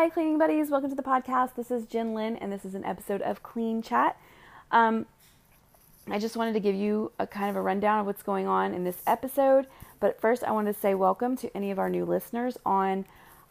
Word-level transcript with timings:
Hi, 0.00 0.08
cleaning 0.08 0.38
buddies. 0.38 0.70
Welcome 0.70 0.88
to 0.88 0.96
the 0.96 1.02
podcast. 1.02 1.56
This 1.56 1.70
is 1.70 1.84
Jen 1.84 2.14
Lin, 2.14 2.38
and 2.38 2.50
this 2.50 2.64
is 2.64 2.74
an 2.74 2.86
episode 2.86 3.20
of 3.20 3.42
Clean 3.42 3.82
Chat. 3.82 4.16
Um, 4.70 5.04
I 6.08 6.18
just 6.18 6.38
wanted 6.38 6.54
to 6.54 6.60
give 6.60 6.74
you 6.74 7.12
a 7.18 7.26
kind 7.26 7.50
of 7.50 7.56
a 7.56 7.60
rundown 7.60 8.00
of 8.00 8.06
what's 8.06 8.22
going 8.22 8.46
on 8.46 8.72
in 8.72 8.82
this 8.82 9.02
episode. 9.06 9.66
But 10.00 10.18
first, 10.18 10.42
I 10.42 10.52
wanted 10.52 10.72
to 10.74 10.80
say 10.80 10.94
welcome 10.94 11.36
to 11.36 11.54
any 11.54 11.70
of 11.70 11.78
our 11.78 11.90
new 11.90 12.06
listeners 12.06 12.56
on 12.64 13.04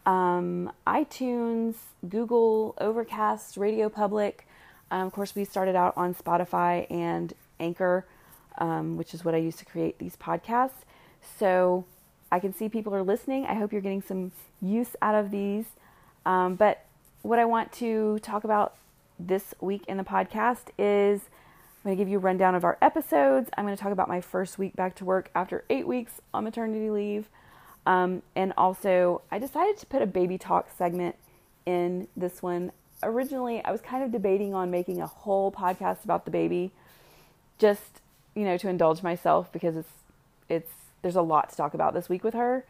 um, 0.06 0.72
iTunes, 0.88 1.76
Google, 2.08 2.74
Overcast, 2.78 3.56
Radio 3.56 3.88
Public. 3.88 4.44
Um, 4.90 5.06
of 5.06 5.12
course, 5.12 5.36
we 5.36 5.44
started 5.44 5.76
out 5.76 5.94
on 5.96 6.16
Spotify 6.16 6.90
and 6.90 7.32
Anchor, 7.60 8.06
um, 8.58 8.96
which 8.96 9.14
is 9.14 9.24
what 9.24 9.36
I 9.36 9.38
use 9.38 9.54
to 9.58 9.64
create 9.64 10.00
these 10.00 10.16
podcasts. 10.16 10.82
So 11.38 11.84
I 12.32 12.40
can 12.40 12.52
see 12.52 12.68
people 12.68 12.92
are 12.92 13.04
listening. 13.04 13.46
I 13.46 13.54
hope 13.54 13.70
you're 13.70 13.80
getting 13.80 14.02
some 14.02 14.32
use 14.60 14.96
out 15.00 15.14
of 15.14 15.30
these. 15.30 15.66
Um, 16.26 16.54
but 16.54 16.84
what 17.22 17.38
I 17.38 17.44
want 17.44 17.72
to 17.74 18.18
talk 18.20 18.44
about 18.44 18.76
this 19.18 19.54
week 19.60 19.84
in 19.86 19.96
the 19.96 20.04
podcast 20.04 20.68
is 20.78 21.22
I'm 21.22 21.90
going 21.90 21.96
to 21.96 22.00
give 22.00 22.08
you 22.08 22.18
a 22.18 22.20
rundown 22.20 22.54
of 22.54 22.64
our 22.64 22.76
episodes. 22.82 23.50
I'm 23.56 23.64
going 23.64 23.76
to 23.76 23.82
talk 23.82 23.92
about 23.92 24.08
my 24.08 24.20
first 24.20 24.58
week 24.58 24.76
back 24.76 24.94
to 24.96 25.04
work 25.04 25.30
after 25.34 25.64
eight 25.70 25.86
weeks 25.86 26.20
on 26.32 26.44
maternity 26.44 26.90
leave. 26.90 27.28
Um, 27.86 28.22
and 28.36 28.52
also, 28.56 29.22
I 29.30 29.38
decided 29.38 29.78
to 29.78 29.86
put 29.86 30.02
a 30.02 30.06
baby 30.06 30.36
talk 30.36 30.68
segment 30.76 31.16
in 31.64 32.08
this 32.16 32.42
one. 32.42 32.72
Originally, 33.02 33.64
I 33.64 33.72
was 33.72 33.80
kind 33.80 34.04
of 34.04 34.12
debating 34.12 34.52
on 34.54 34.70
making 34.70 35.00
a 35.00 35.06
whole 35.06 35.50
podcast 35.50 36.04
about 36.04 36.26
the 36.26 36.30
baby, 36.30 36.72
just 37.58 38.00
you 38.34 38.44
know, 38.44 38.56
to 38.58 38.68
indulge 38.68 39.02
myself 39.02 39.52
because 39.52 39.76
it's 39.76 39.88
it's 40.48 40.70
there's 41.02 41.16
a 41.16 41.22
lot 41.22 41.50
to 41.50 41.56
talk 41.56 41.74
about 41.74 41.94
this 41.94 42.08
week 42.08 42.22
with 42.22 42.34
her, 42.34 42.64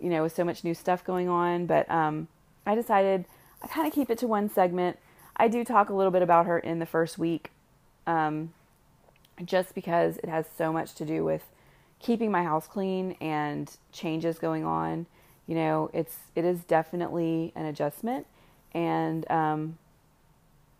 you 0.00 0.10
know, 0.10 0.24
with 0.24 0.34
so 0.34 0.44
much 0.44 0.64
new 0.64 0.74
stuff 0.74 1.04
going 1.04 1.28
on. 1.28 1.66
But 1.66 1.88
um, 1.90 2.28
I 2.66 2.74
decided 2.74 3.24
I 3.62 3.68
kind 3.68 3.86
of 3.86 3.94
keep 3.94 4.10
it 4.10 4.18
to 4.18 4.26
one 4.26 4.50
segment. 4.50 4.98
I 5.36 5.48
do 5.48 5.64
talk 5.64 5.88
a 5.88 5.94
little 5.94 6.10
bit 6.10 6.22
about 6.22 6.46
her 6.46 6.58
in 6.58 6.78
the 6.78 6.86
first 6.86 7.18
week, 7.18 7.50
um, 8.06 8.52
just 9.44 9.74
because 9.74 10.18
it 10.18 10.28
has 10.28 10.46
so 10.56 10.72
much 10.72 10.94
to 10.94 11.04
do 11.04 11.24
with 11.24 11.44
keeping 12.00 12.30
my 12.30 12.42
house 12.42 12.66
clean 12.66 13.16
and 13.20 13.76
changes 13.92 14.38
going 14.38 14.64
on. 14.64 15.06
You 15.46 15.54
know, 15.54 15.90
it's 15.94 16.16
it 16.34 16.44
is 16.44 16.60
definitely 16.64 17.52
an 17.54 17.66
adjustment 17.66 18.26
and 18.72 19.30
um, 19.30 19.78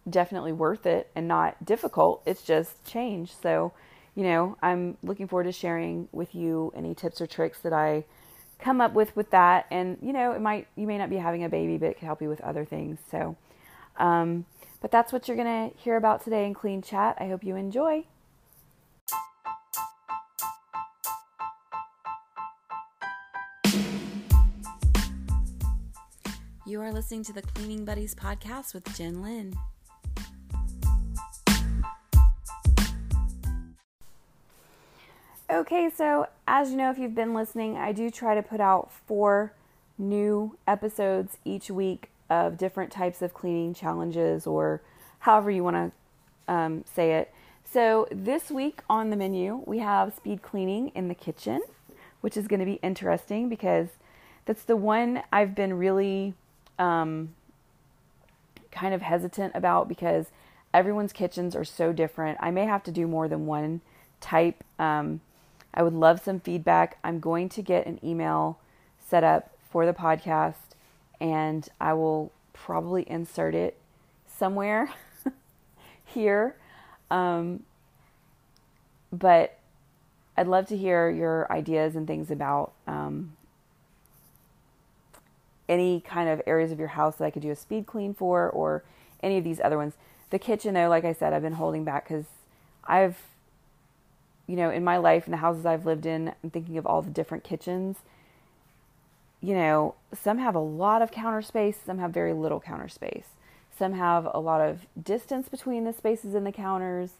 definitely 0.08 0.52
worth 0.52 0.86
it 0.86 1.10
and 1.14 1.28
not 1.28 1.64
difficult. 1.64 2.22
It's 2.26 2.42
just 2.42 2.84
change. 2.84 3.32
So, 3.34 3.72
you 4.14 4.24
know, 4.24 4.56
I'm 4.62 4.96
looking 5.02 5.28
forward 5.28 5.44
to 5.44 5.52
sharing 5.52 6.08
with 6.12 6.34
you 6.34 6.72
any 6.74 6.94
tips 6.94 7.20
or 7.20 7.26
tricks 7.26 7.60
that 7.60 7.72
I 7.72 8.04
come 8.58 8.80
up 8.80 8.92
with 8.94 9.14
with 9.16 9.30
that. 9.30 9.66
And 9.70 9.98
you 10.02 10.12
know 10.12 10.32
it 10.32 10.40
might 10.40 10.68
you 10.76 10.86
may 10.86 10.98
not 10.98 11.10
be 11.10 11.16
having 11.16 11.44
a 11.44 11.48
baby 11.48 11.78
but 11.78 11.86
it 11.90 11.98
could 11.98 12.06
help 12.06 12.22
you 12.22 12.28
with 12.28 12.40
other 12.40 12.64
things. 12.64 12.98
So 13.10 13.36
um, 13.98 14.44
but 14.80 14.90
that's 14.90 15.12
what 15.12 15.26
you're 15.26 15.36
going 15.36 15.70
to 15.70 15.76
hear 15.78 15.96
about 15.96 16.22
today 16.22 16.46
in 16.46 16.54
clean 16.54 16.82
chat. 16.82 17.16
I 17.18 17.28
hope 17.28 17.42
you 17.42 17.56
enjoy. 17.56 18.04
You 26.68 26.80
are 26.80 26.92
listening 26.92 27.22
to 27.24 27.32
the 27.32 27.42
cleaning 27.42 27.84
buddies 27.84 28.14
podcast 28.14 28.74
with 28.74 28.84
jen 28.96 29.22
lynn 29.22 29.54
Okay, 35.56 35.88
so 35.88 36.26
as 36.46 36.70
you 36.70 36.76
know, 36.76 36.90
if 36.90 36.98
you've 36.98 37.14
been 37.14 37.32
listening, 37.32 37.78
I 37.78 37.90
do 37.92 38.10
try 38.10 38.34
to 38.34 38.42
put 38.42 38.60
out 38.60 38.92
four 38.92 39.54
new 39.96 40.58
episodes 40.66 41.38
each 41.46 41.70
week 41.70 42.10
of 42.28 42.58
different 42.58 42.92
types 42.92 43.22
of 43.22 43.32
cleaning 43.32 43.72
challenges 43.72 44.46
or 44.46 44.82
however 45.20 45.50
you 45.50 45.64
want 45.64 45.94
to 46.46 46.52
um, 46.52 46.84
say 46.84 47.12
it. 47.14 47.32
So 47.64 48.06
this 48.10 48.50
week 48.50 48.82
on 48.90 49.08
the 49.08 49.16
menu, 49.16 49.62
we 49.64 49.78
have 49.78 50.12
speed 50.12 50.42
cleaning 50.42 50.90
in 50.90 51.08
the 51.08 51.14
kitchen, 51.14 51.62
which 52.20 52.36
is 52.36 52.46
going 52.48 52.60
to 52.60 52.66
be 52.66 52.78
interesting 52.82 53.48
because 53.48 53.88
that's 54.44 54.64
the 54.64 54.76
one 54.76 55.22
I've 55.32 55.54
been 55.54 55.72
really 55.72 56.34
um, 56.78 57.34
kind 58.70 58.92
of 58.92 59.00
hesitant 59.00 59.52
about 59.54 59.88
because 59.88 60.26
everyone's 60.74 61.14
kitchens 61.14 61.56
are 61.56 61.64
so 61.64 61.94
different. 61.94 62.36
I 62.42 62.50
may 62.50 62.66
have 62.66 62.82
to 62.82 62.90
do 62.90 63.06
more 63.06 63.26
than 63.26 63.46
one 63.46 63.80
type. 64.20 64.62
Um, 64.78 65.22
I 65.76 65.82
would 65.82 65.92
love 65.92 66.20
some 66.20 66.40
feedback. 66.40 66.98
I'm 67.04 67.20
going 67.20 67.48
to 67.50 67.62
get 67.62 67.86
an 67.86 68.00
email 68.02 68.58
set 68.98 69.22
up 69.22 69.50
for 69.70 69.84
the 69.84 69.92
podcast 69.92 70.54
and 71.20 71.68
I 71.80 71.92
will 71.92 72.32
probably 72.52 73.08
insert 73.08 73.54
it 73.54 73.76
somewhere 74.26 74.90
here. 76.04 76.56
Um, 77.10 77.64
but 79.12 79.58
I'd 80.36 80.48
love 80.48 80.66
to 80.68 80.76
hear 80.76 81.10
your 81.10 81.50
ideas 81.52 81.94
and 81.94 82.06
things 82.06 82.30
about 82.30 82.72
um, 82.86 83.36
any 85.68 86.00
kind 86.00 86.28
of 86.28 86.42
areas 86.46 86.72
of 86.72 86.78
your 86.78 86.88
house 86.88 87.16
that 87.16 87.24
I 87.24 87.30
could 87.30 87.42
do 87.42 87.50
a 87.50 87.56
speed 87.56 87.86
clean 87.86 88.14
for 88.14 88.48
or 88.48 88.82
any 89.22 89.38
of 89.38 89.44
these 89.44 89.60
other 89.60 89.76
ones. 89.76 89.94
The 90.30 90.38
kitchen, 90.38 90.74
though, 90.74 90.88
like 90.88 91.04
I 91.04 91.12
said, 91.12 91.32
I've 91.32 91.42
been 91.42 91.54
holding 91.54 91.84
back 91.84 92.04
because 92.08 92.26
I've 92.84 93.16
you 94.46 94.56
know, 94.56 94.70
in 94.70 94.84
my 94.84 94.96
life 94.96 95.24
and 95.24 95.32
the 95.32 95.38
houses 95.38 95.66
I've 95.66 95.86
lived 95.86 96.06
in, 96.06 96.32
I'm 96.42 96.50
thinking 96.50 96.78
of 96.78 96.86
all 96.86 97.02
the 97.02 97.10
different 97.10 97.44
kitchens. 97.44 97.98
You 99.40 99.54
know, 99.54 99.94
some 100.12 100.38
have 100.38 100.54
a 100.54 100.60
lot 100.60 101.02
of 101.02 101.10
counter 101.10 101.42
space, 101.42 101.78
some 101.84 101.98
have 101.98 102.12
very 102.12 102.32
little 102.32 102.60
counter 102.60 102.88
space. 102.88 103.26
Some 103.76 103.92
have 103.92 104.26
a 104.32 104.40
lot 104.40 104.60
of 104.60 104.86
distance 105.02 105.48
between 105.48 105.84
the 105.84 105.92
spaces 105.92 106.34
and 106.34 106.46
the 106.46 106.52
counters, 106.52 107.10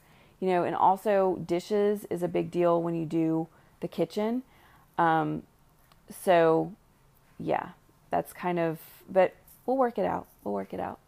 you 0.41 0.49
know, 0.49 0.65
and 0.65 0.75
also 0.75 1.43
dishes 1.47 2.07
is 2.09 2.23
a 2.23 2.29
big 2.29 2.51
deal 2.51 2.81
when 2.81 2.95
you 2.95 3.05
do 3.05 3.49
the 3.81 3.89
kitchen. 3.89 4.43
Um, 4.97 5.43
so, 6.11 6.73
yeah, 7.39 7.71
that's 8.11 8.33
kind 8.33 8.59
of, 8.59 8.79
but 9.11 9.35
we'll 9.67 9.77
work 9.77 9.99
it 9.99 10.07
out. 10.07 10.27
We'll 10.45 10.55
work 10.55 10.73
it 10.73 10.81
out. 10.81 10.99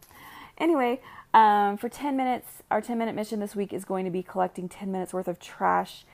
Anyway, 0.59 1.01
um, 1.33 1.77
for 1.77 1.89
10 1.89 2.17
minutes, 2.17 2.63
our 2.69 2.81
10 2.81 2.97
minute 2.97 3.15
mission 3.15 3.39
this 3.39 3.55
week 3.55 3.71
is 3.71 3.85
going 3.85 4.05
to 4.05 4.11
be 4.11 4.23
collecting 4.23 4.67
10 4.67 4.91
minutes 4.91 5.13
worth 5.13 5.27
of 5.27 5.39
trash. 5.39 6.05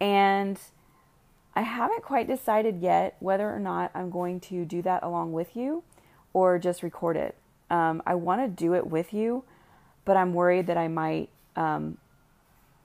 And 0.00 0.58
I 1.54 1.62
haven't 1.62 2.02
quite 2.02 2.26
decided 2.26 2.80
yet 2.80 3.16
whether 3.20 3.48
or 3.48 3.60
not 3.60 3.90
I'm 3.94 4.10
going 4.10 4.40
to 4.40 4.64
do 4.64 4.82
that 4.82 5.02
along 5.02 5.32
with 5.32 5.54
you 5.54 5.84
or 6.32 6.58
just 6.58 6.82
record 6.82 7.16
it. 7.16 7.36
Um, 7.70 8.02
I 8.06 8.14
want 8.14 8.40
to 8.42 8.48
do 8.48 8.74
it 8.74 8.86
with 8.86 9.12
you, 9.12 9.44
but 10.04 10.16
I'm 10.16 10.34
worried 10.34 10.66
that 10.66 10.76
I 10.76 10.88
might. 10.88 11.28
Um, 11.56 11.98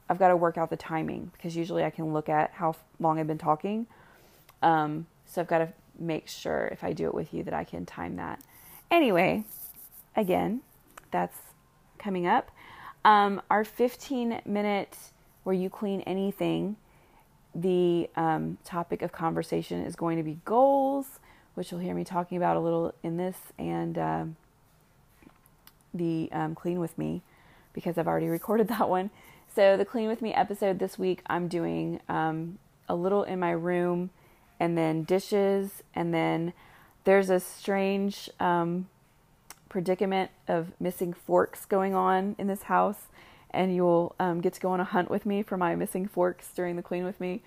I've 0.10 0.20
got 0.20 0.30
to 0.30 0.38
work 0.38 0.58
out 0.58 0.70
the 0.70 0.78
timing 0.78 1.32
because 1.34 1.56
usually 1.56 1.84
I 1.84 1.90
can 1.90 2.14
look 2.14 2.30
at 2.30 2.52
how 2.52 2.76
long 3.00 3.20
I've 3.20 3.28
been 3.28 3.38
talking. 3.38 3.88
Um, 4.62 5.08
so 5.26 5.42
I've 5.42 5.48
got 5.48 5.60
to 5.60 5.70
make 6.00 6.28
sure 6.28 6.70
if 6.72 6.84
I 6.84 6.94
do 6.94 7.06
it 7.06 7.14
with 7.14 7.34
you 7.34 7.44
that 7.44 7.54
I 7.54 7.64
can 7.64 7.86
time 7.86 8.16
that. 8.18 8.42
Anyway, 8.90 9.44
again, 10.16 10.62
that's 11.12 11.38
coming 11.98 12.28
up. 12.28 12.52
Um, 13.06 13.42
our 13.50 13.64
15 13.64 14.42
minute 14.46 14.98
where 15.44 15.56
you 15.56 15.70
clean 15.70 16.02
anything, 16.02 16.76
the 17.56 18.10
um, 18.16 18.58
topic 18.64 19.02
of 19.02 19.12
conversation 19.12 19.82
is 19.82 19.96
going 19.96 20.18
to 20.18 20.24
be 20.24 20.40
goals, 20.46 21.20
which 21.56 21.72
you'll 21.72 21.80
hear 21.80 21.96
me 21.96 22.04
talking 22.04 22.38
about 22.38 22.58
a 22.58 22.60
little 22.60 22.94
in 23.02 23.18
this, 23.18 23.38
and 23.58 23.98
uh, 23.98 24.26
the 25.94 26.30
um, 26.32 26.54
clean 26.54 26.80
with 26.80 26.98
me 26.98 27.22
because 27.74 27.98
I've 27.98 28.08
already 28.08 28.28
recorded 28.40 28.68
that 28.68 28.90
one. 28.90 29.10
So, 29.56 29.76
the 29.76 29.86
clean 29.86 30.08
with 30.08 30.22
me 30.22 30.34
episode 30.34 30.78
this 30.78 31.00
week, 31.00 31.22
I'm 31.28 31.48
doing 31.48 32.00
um, 32.08 32.60
a 32.88 32.96
little 32.96 33.24
in 33.24 33.40
my 33.40 33.52
room 33.52 34.12
and 34.60 34.78
then 34.78 35.04
dishes, 35.04 35.82
and 35.96 36.14
then 36.14 36.54
there's 37.06 37.30
a 37.30 37.40
strange 37.40 38.30
um, 38.40 38.88
predicament 39.70 40.32
of 40.48 40.72
missing 40.80 41.14
forks 41.14 41.66
going 41.66 41.94
on 41.94 42.36
in 42.38 42.48
this 42.48 42.64
house, 42.64 43.08
and 43.52 43.76
you'll 43.76 44.16
um, 44.20 44.42
get 44.42 44.54
to 44.54 44.60
go 44.60 44.72
on 44.72 44.80
a 44.80 44.84
hunt 44.84 45.10
with 45.10 45.26
me 45.26 45.42
for 45.42 45.58
my 45.58 45.76
missing 45.76 46.08
forks 46.08 46.50
during 46.56 46.76
the 46.76 46.82
clean 46.82 47.06
with 47.06 47.20
me. 47.20 47.42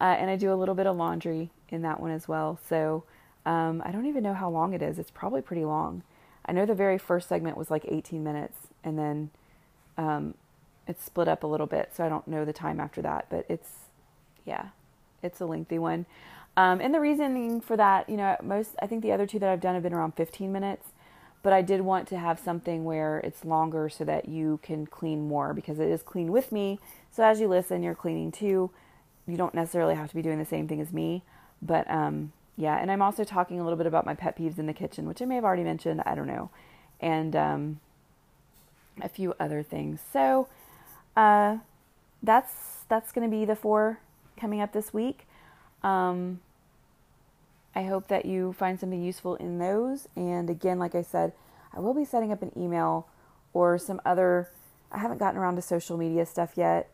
Uh, 0.00 0.16
and 0.18 0.30
I 0.30 0.36
do 0.36 0.52
a 0.52 0.56
little 0.56 0.74
bit 0.74 0.86
of 0.86 0.96
laundry 0.96 1.50
in 1.68 1.82
that 1.82 2.00
one 2.00 2.10
as 2.10 2.26
well. 2.26 2.58
So 2.68 3.04
um, 3.46 3.82
I 3.84 3.92
don't 3.92 4.06
even 4.06 4.22
know 4.22 4.34
how 4.34 4.50
long 4.50 4.72
it 4.72 4.82
is. 4.82 4.98
It's 4.98 5.10
probably 5.10 5.42
pretty 5.42 5.64
long. 5.64 6.02
I 6.44 6.52
know 6.52 6.66
the 6.66 6.74
very 6.74 6.98
first 6.98 7.28
segment 7.28 7.56
was 7.56 7.70
like 7.70 7.84
18 7.86 8.22
minutes, 8.22 8.68
and 8.82 8.98
then 8.98 9.30
um, 9.96 10.34
it's 10.86 11.04
split 11.04 11.28
up 11.28 11.44
a 11.44 11.46
little 11.46 11.66
bit. 11.66 11.90
So 11.94 12.04
I 12.04 12.08
don't 12.08 12.26
know 12.26 12.44
the 12.44 12.52
time 12.52 12.80
after 12.80 13.02
that, 13.02 13.26
but 13.30 13.46
it's 13.48 13.68
yeah, 14.44 14.68
it's 15.22 15.40
a 15.40 15.46
lengthy 15.46 15.78
one. 15.78 16.06
Um, 16.56 16.80
and 16.80 16.92
the 16.92 17.00
reasoning 17.00 17.60
for 17.60 17.76
that, 17.76 18.08
you 18.08 18.16
know, 18.16 18.36
most 18.42 18.74
I 18.82 18.86
think 18.86 19.02
the 19.02 19.12
other 19.12 19.26
two 19.26 19.38
that 19.38 19.48
I've 19.48 19.60
done 19.60 19.74
have 19.74 19.82
been 19.82 19.94
around 19.94 20.12
15 20.12 20.52
minutes 20.52 20.88
but 21.42 21.52
I 21.52 21.62
did 21.62 21.82
want 21.82 22.08
to 22.08 22.18
have 22.18 22.38
something 22.40 22.84
where 22.84 23.18
it's 23.20 23.44
longer 23.44 23.88
so 23.88 24.04
that 24.04 24.28
you 24.28 24.60
can 24.62 24.86
clean 24.86 25.28
more 25.28 25.54
because 25.54 25.78
it 25.80 25.88
is 25.88 26.02
clean 26.02 26.32
with 26.32 26.52
me. 26.52 26.78
So 27.10 27.24
as 27.24 27.40
you 27.40 27.48
listen, 27.48 27.82
you're 27.82 27.94
cleaning 27.94 28.32
too. 28.32 28.70
You 29.26 29.36
don't 29.36 29.54
necessarily 29.54 29.94
have 29.94 30.08
to 30.10 30.14
be 30.14 30.22
doing 30.22 30.38
the 30.38 30.44
same 30.44 30.68
thing 30.68 30.80
as 30.80 30.92
me, 30.92 31.22
but 31.60 31.88
um, 31.90 32.32
yeah. 32.56 32.76
And 32.78 32.90
I'm 32.90 33.02
also 33.02 33.24
talking 33.24 33.60
a 33.60 33.64
little 33.64 33.76
bit 33.76 33.86
about 33.86 34.06
my 34.06 34.14
pet 34.14 34.36
peeves 34.38 34.58
in 34.58 34.66
the 34.66 34.72
kitchen, 34.74 35.06
which 35.06 35.22
I 35.22 35.24
may 35.26 35.36
have 35.36 35.44
already 35.44 35.64
mentioned. 35.64 36.02
I 36.06 36.14
don't 36.14 36.26
know. 36.26 36.50
and 37.00 37.34
um, 37.36 37.80
a 39.00 39.08
few 39.08 39.34
other 39.40 39.62
things. 39.62 40.00
So 40.12 40.48
uh, 41.16 41.58
that's 42.22 42.84
that's 42.88 43.12
going 43.12 43.28
to 43.30 43.36
be 43.36 43.44
the 43.44 43.56
four 43.56 44.00
coming 44.36 44.60
up 44.60 44.72
this 44.72 44.92
week. 44.94 45.26
Um, 45.82 46.40
I 47.74 47.84
hope 47.84 48.08
that 48.08 48.26
you 48.26 48.52
find 48.52 48.78
something 48.78 49.02
useful 49.02 49.36
in 49.36 49.58
those. 49.58 50.08
And 50.14 50.50
again, 50.50 50.78
like 50.78 50.94
I 50.94 51.02
said, 51.02 51.32
I 51.74 51.80
will 51.80 51.94
be 51.94 52.04
setting 52.04 52.32
up 52.32 52.42
an 52.42 52.52
email 52.56 53.08
or 53.52 53.78
some 53.78 54.00
other. 54.04 54.50
I 54.90 54.98
haven't 54.98 55.18
gotten 55.18 55.40
around 55.40 55.56
to 55.56 55.62
social 55.62 55.96
media 55.96 56.26
stuff 56.26 56.52
yet, 56.56 56.90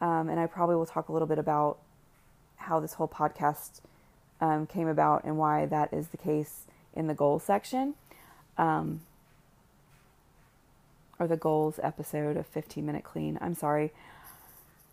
um, 0.00 0.30
and 0.30 0.40
I 0.40 0.46
probably 0.46 0.76
will 0.76 0.86
talk 0.86 1.10
a 1.10 1.12
little 1.12 1.28
bit 1.28 1.38
about 1.38 1.78
how 2.56 2.80
this 2.80 2.94
whole 2.94 3.08
podcast 3.08 3.82
um, 4.40 4.66
came 4.66 4.88
about 4.88 5.24
and 5.24 5.36
why 5.36 5.66
that 5.66 5.92
is 5.92 6.08
the 6.08 6.16
case 6.16 6.64
in 6.94 7.08
the 7.08 7.14
goals 7.14 7.42
section, 7.42 7.94
um, 8.56 9.00
or 11.18 11.26
the 11.26 11.36
goals 11.36 11.78
episode 11.82 12.38
of 12.38 12.46
15 12.46 12.86
Minute 12.86 13.04
Clean. 13.04 13.38
I'm 13.42 13.54
sorry, 13.54 13.92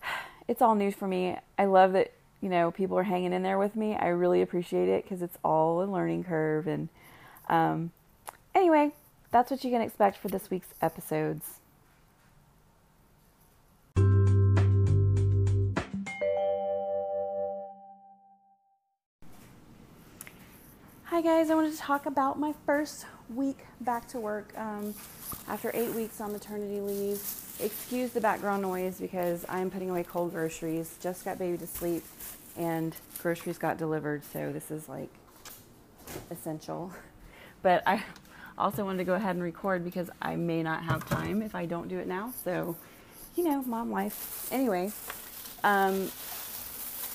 it's 0.50 0.62
all 0.62 0.76
new 0.76 0.92
for 0.92 1.08
me. 1.08 1.38
I 1.58 1.64
love 1.64 1.94
that 1.94 2.12
you 2.42 2.50
know 2.50 2.72
people 2.72 2.98
are 2.98 3.04
hanging 3.04 3.34
in 3.34 3.44
there 3.44 3.58
with 3.58 3.76
me. 3.76 3.96
I 3.96 4.08
really 4.08 4.42
appreciate 4.42 4.90
it 4.90 5.04
because 5.04 5.22
it's 5.22 5.38
all 5.44 5.84
a 5.84 5.86
learning 5.86 6.24
curve. 6.24 6.68
And 6.68 6.90
um, 7.50 7.92
anyway, 8.56 8.92
that's 9.32 9.52
what 9.52 9.64
you 9.64 9.72
can 9.72 9.82
expect 9.82 10.18
for 10.18 10.28
this 10.28 10.50
week's 10.50 10.74
episodes. 10.82 11.60
Hi 21.20 21.26
guys, 21.26 21.50
I 21.50 21.56
wanted 21.56 21.74
to 21.74 21.78
talk 21.78 22.06
about 22.06 22.40
my 22.40 22.54
first 22.66 23.06
week 23.36 23.66
back 23.82 24.08
to 24.08 24.22
work 24.22 24.54
um, 24.58 24.96
after 25.50 25.70
eight 25.74 25.90
weeks 25.90 26.22
on 26.22 26.32
maternity 26.32 26.80
leave. 26.80 27.22
Excuse 27.60 28.12
the 28.12 28.22
background 28.22 28.62
noise 28.62 29.02
because 29.02 29.46
I'm 29.50 29.70
putting 29.70 29.90
away 29.90 30.06
cold 30.06 30.32
groceries. 30.32 30.96
Just 31.02 31.26
got 31.26 31.38
baby 31.38 31.58
to 31.58 31.68
sleep 31.68 32.06
and 32.56 32.96
groceries 33.22 33.58
got 33.58 33.78
delivered, 33.78 34.24
so 34.32 34.54
this 34.54 34.72
is 34.72 34.88
like 34.88 35.10
essential. 36.32 36.94
But 37.62 37.84
I 37.86 38.02
also 38.58 38.86
wanted 38.86 39.00
to 39.00 39.04
go 39.04 39.16
ahead 39.16 39.36
and 39.36 39.44
record 39.44 39.84
because 39.84 40.10
I 40.22 40.38
may 40.38 40.64
not 40.64 40.84
have 40.84 41.06
time 41.10 41.42
if 41.42 41.54
I 41.54 41.66
don't 41.66 41.90
do 41.90 42.00
it 42.00 42.08
now. 42.08 42.32
So, 42.46 42.78
you 43.36 43.44
know, 43.44 43.62
mom 43.64 43.92
life. 43.92 44.48
Anyway, 44.54 44.94
um, 45.66 46.08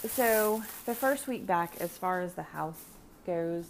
so 0.07 0.63
the 0.85 0.95
first 0.95 1.27
week 1.27 1.47
back, 1.47 1.77
as 1.81 1.97
far 1.97 2.21
as 2.21 2.35
the 2.35 2.43
house 2.43 2.83
goes, 3.25 3.65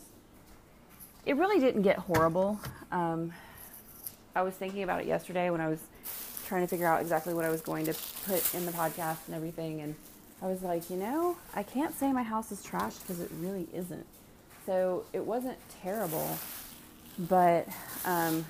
it 1.26 1.36
really 1.36 1.60
didn't 1.60 1.82
get 1.82 1.98
horrible. 1.98 2.60
Um, 2.92 3.32
I 4.34 4.42
was 4.42 4.54
thinking 4.54 4.82
about 4.82 5.00
it 5.00 5.06
yesterday 5.06 5.50
when 5.50 5.60
I 5.60 5.68
was 5.68 5.80
trying 6.46 6.62
to 6.62 6.66
figure 6.66 6.86
out 6.86 7.00
exactly 7.00 7.32
what 7.34 7.44
I 7.44 7.50
was 7.50 7.60
going 7.60 7.86
to 7.86 7.94
put 8.26 8.54
in 8.54 8.66
the 8.66 8.72
podcast 8.72 9.18
and 9.26 9.34
everything. 9.34 9.80
And 9.80 9.94
I 10.42 10.46
was 10.46 10.62
like, 10.62 10.90
you 10.90 10.96
know, 10.96 11.36
I 11.54 11.62
can't 11.62 11.94
say 11.98 12.12
my 12.12 12.22
house 12.22 12.52
is 12.52 12.62
trash 12.62 12.96
because 12.96 13.20
it 13.20 13.30
really 13.38 13.66
isn't. 13.72 14.06
So 14.66 15.04
it 15.12 15.24
wasn't 15.24 15.58
terrible, 15.82 16.38
but 17.18 17.68
um, 18.04 18.44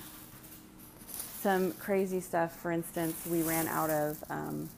some 1.41 1.71
crazy 1.73 2.19
stuff. 2.19 2.57
For 2.57 2.71
instance, 2.71 3.25
we 3.25 3.43
ran 3.43 3.67
out 3.67 3.89
of, 3.89 4.23
um, 4.29 4.69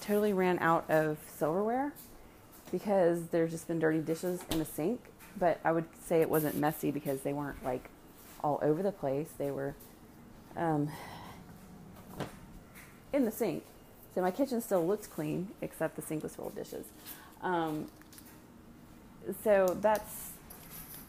totally 0.00 0.32
ran 0.32 0.58
out 0.58 0.90
of 0.90 1.18
silverware 1.38 1.92
because 2.72 3.28
there's 3.28 3.50
just 3.50 3.68
been 3.68 3.78
dirty 3.78 4.00
dishes 4.00 4.40
in 4.50 4.58
the 4.58 4.64
sink 4.64 5.00
but 5.38 5.60
I 5.64 5.72
would 5.72 5.86
say 6.06 6.20
it 6.20 6.30
wasn't 6.30 6.56
messy 6.56 6.90
because 6.90 7.20
they 7.22 7.32
weren't 7.32 7.62
like 7.64 7.88
all 8.42 8.58
over 8.62 8.82
the 8.82 8.92
place. 8.92 9.28
They 9.38 9.50
were 9.50 9.74
um, 10.56 10.90
in 13.12 13.24
the 13.24 13.30
sink. 13.30 13.64
So 14.14 14.20
my 14.20 14.30
kitchen 14.30 14.60
still 14.60 14.86
looked 14.86 15.10
clean, 15.10 15.48
except 15.60 15.96
the 15.96 16.02
sink 16.02 16.22
was 16.22 16.36
full 16.36 16.48
of 16.48 16.54
dishes. 16.54 16.86
Um, 17.42 17.88
so 19.42 19.76
that's, 19.80 20.30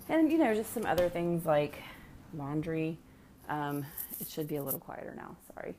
and 0.10 0.32
you 0.32 0.38
know, 0.38 0.54
just 0.56 0.74
some 0.74 0.86
other 0.86 1.10
things 1.10 1.46
like 1.46 1.78
laundry. 2.36 2.98
Um, 3.48 3.86
it 4.20 4.28
should 4.28 4.48
be 4.48 4.56
a 4.56 4.64
little 4.64 4.80
quieter 4.80 5.14
now. 5.16 5.36
Sorry 5.54 5.76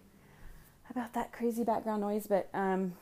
about 0.91 1.13
that 1.15 1.33
crazy 1.33 1.65
background 1.65 2.01
noise, 2.01 2.27
but 2.27 2.49
um, 2.55 2.95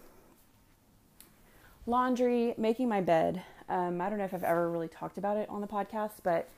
laundry, 1.87 2.55
making 2.57 2.89
my 2.89 3.01
bed. 3.01 3.43
Um, 3.69 4.01
I 4.01 4.09
don't 4.09 4.19
know 4.19 4.25
if 4.25 4.35
I've 4.35 4.45
ever 4.45 4.71
really 4.71 4.89
talked 4.89 5.19
about 5.19 5.37
it 5.37 5.49
on 5.49 5.61
the 5.61 5.67
podcast, 5.67 6.23
but 6.23 6.49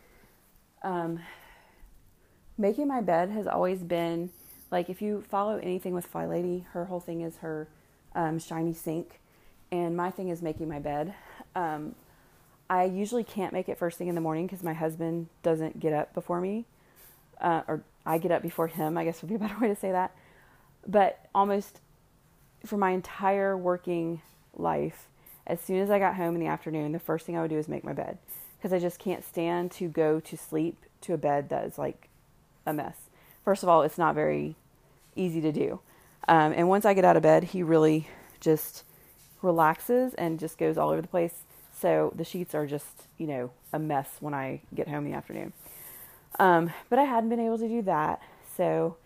um, 0.82 1.20
making 2.58 2.88
my 2.88 3.00
bed 3.00 3.30
has 3.30 3.46
always 3.46 3.82
been 3.82 4.30
like 4.70 4.90
if 4.90 5.00
you 5.00 5.22
follow 5.28 5.58
anything 5.58 5.94
with 5.94 6.06
Fly 6.06 6.26
Lady, 6.26 6.66
her 6.72 6.86
whole 6.86 7.00
thing 7.00 7.20
is 7.20 7.38
her 7.38 7.68
um, 8.14 8.38
shiny 8.38 8.72
sink, 8.74 9.20
and 9.70 9.96
my 9.96 10.10
thing 10.10 10.28
is 10.28 10.42
making 10.42 10.68
my 10.68 10.78
bed. 10.78 11.14
Um, 11.54 11.94
I 12.68 12.84
usually 12.84 13.24
can't 13.24 13.52
make 13.52 13.68
it 13.68 13.78
first 13.78 13.96
thing 13.96 14.08
in 14.08 14.14
the 14.14 14.20
morning 14.20 14.46
because 14.46 14.62
my 14.62 14.72
husband 14.72 15.28
doesn't 15.42 15.78
get 15.78 15.92
up 15.92 16.14
before 16.14 16.40
me, 16.40 16.64
uh, 17.40 17.62
or 17.68 17.82
I 18.04 18.18
get 18.18 18.32
up 18.32 18.42
before 18.42 18.66
him. 18.66 18.98
I 18.98 19.04
guess 19.04 19.22
would 19.22 19.28
be 19.28 19.36
a 19.36 19.38
better 19.46 19.58
way 19.60 19.68
to 19.68 19.76
say 19.76 19.92
that. 19.92 20.14
But 20.86 21.26
almost 21.34 21.80
for 22.64 22.76
my 22.76 22.90
entire 22.90 23.56
working 23.56 24.22
life, 24.56 25.08
as 25.46 25.60
soon 25.60 25.80
as 25.80 25.90
I 25.90 25.98
got 25.98 26.16
home 26.16 26.34
in 26.34 26.40
the 26.40 26.46
afternoon, 26.46 26.92
the 26.92 26.98
first 26.98 27.26
thing 27.26 27.36
I 27.36 27.42
would 27.42 27.50
do 27.50 27.58
is 27.58 27.68
make 27.68 27.84
my 27.84 27.92
bed 27.92 28.18
because 28.56 28.72
I 28.72 28.78
just 28.78 28.98
can't 28.98 29.24
stand 29.24 29.70
to 29.72 29.88
go 29.88 30.20
to 30.20 30.36
sleep 30.36 30.76
to 31.02 31.14
a 31.14 31.18
bed 31.18 31.48
that 31.50 31.64
is 31.64 31.78
like 31.78 32.08
a 32.66 32.72
mess. 32.72 32.96
First 33.44 33.62
of 33.62 33.68
all, 33.68 33.82
it's 33.82 33.98
not 33.98 34.14
very 34.14 34.56
easy 35.14 35.40
to 35.40 35.52
do. 35.52 35.80
Um, 36.28 36.52
and 36.52 36.68
once 36.68 36.84
I 36.84 36.94
get 36.94 37.04
out 37.04 37.16
of 37.16 37.22
bed, 37.22 37.44
he 37.44 37.62
really 37.62 38.08
just 38.40 38.82
relaxes 39.42 40.14
and 40.14 40.40
just 40.40 40.58
goes 40.58 40.76
all 40.76 40.90
over 40.90 41.02
the 41.02 41.08
place. 41.08 41.44
So 41.72 42.12
the 42.16 42.24
sheets 42.24 42.54
are 42.54 42.66
just, 42.66 43.06
you 43.18 43.26
know, 43.26 43.50
a 43.72 43.78
mess 43.78 44.16
when 44.20 44.34
I 44.34 44.62
get 44.74 44.88
home 44.88 45.04
in 45.04 45.12
the 45.12 45.16
afternoon. 45.16 45.52
Um, 46.38 46.72
but 46.90 46.98
I 46.98 47.04
hadn't 47.04 47.28
been 47.28 47.40
able 47.40 47.58
to 47.58 47.68
do 47.68 47.82
that. 47.82 48.20
So 48.56 48.96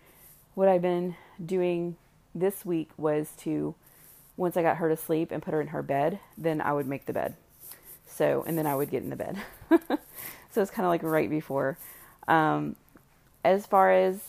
what 0.55 0.67
I've 0.67 0.81
been 0.81 1.15
doing 1.43 1.97
this 2.33 2.65
week 2.65 2.89
was 2.97 3.29
to 3.39 3.75
once 4.41 4.57
I 4.57 4.63
got 4.63 4.77
her 4.77 4.89
to 4.89 4.97
sleep 4.97 5.31
and 5.31 5.41
put 5.41 5.53
her 5.53 5.61
in 5.61 5.67
her 5.67 5.83
bed, 5.83 6.19
then 6.35 6.61
I 6.61 6.73
would 6.73 6.87
make 6.87 7.05
the 7.05 7.13
bed. 7.13 7.35
So, 8.07 8.43
and 8.47 8.57
then 8.57 8.65
I 8.65 8.75
would 8.75 8.89
get 8.89 9.03
in 9.03 9.11
the 9.11 9.15
bed. 9.15 9.37
so 10.49 10.61
it's 10.61 10.71
kind 10.71 10.83
of 10.83 10.89
like 10.89 11.03
right 11.03 11.29
before. 11.29 11.77
Um, 12.27 12.75
as 13.45 13.67
far 13.67 13.91
as 13.91 14.19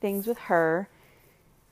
things 0.00 0.28
with 0.28 0.38
her, 0.38 0.88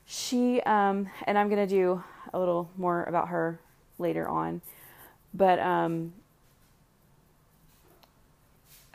she, 0.06 0.60
um, 0.62 1.08
and 1.24 1.38
I'm 1.38 1.48
going 1.48 1.66
to 1.66 1.72
do 1.72 2.02
a 2.32 2.38
little 2.38 2.68
more 2.76 3.04
about 3.04 3.28
her 3.28 3.60
later 3.98 4.28
on, 4.28 4.60
but, 5.32 5.60
um, 5.60 6.14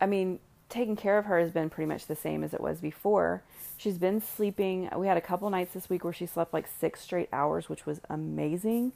I 0.01 0.07
mean, 0.07 0.39
taking 0.67 0.97
care 0.97 1.17
of 1.17 1.25
her 1.25 1.39
has 1.39 1.51
been 1.51 1.69
pretty 1.69 1.87
much 1.87 2.05
the 2.07 2.17
same 2.17 2.43
as 2.43 2.53
it 2.53 2.59
was 2.59 2.81
before. 2.81 3.43
She's 3.79 3.97
been 3.97 4.19
sleeping. 4.19 4.89
We 4.93 5.07
had 5.07 5.15
a 5.15 5.21
couple 5.21 5.49
nights 5.49 5.73
this 5.73 5.89
week 5.89 6.03
where 6.03 6.11
she 6.11 6.25
slept 6.25 6.53
like 6.53 6.67
six 6.67 6.99
straight 6.99 7.29
hours, 7.31 7.69
which 7.69 7.85
was 7.85 8.01
amazing. 8.09 8.91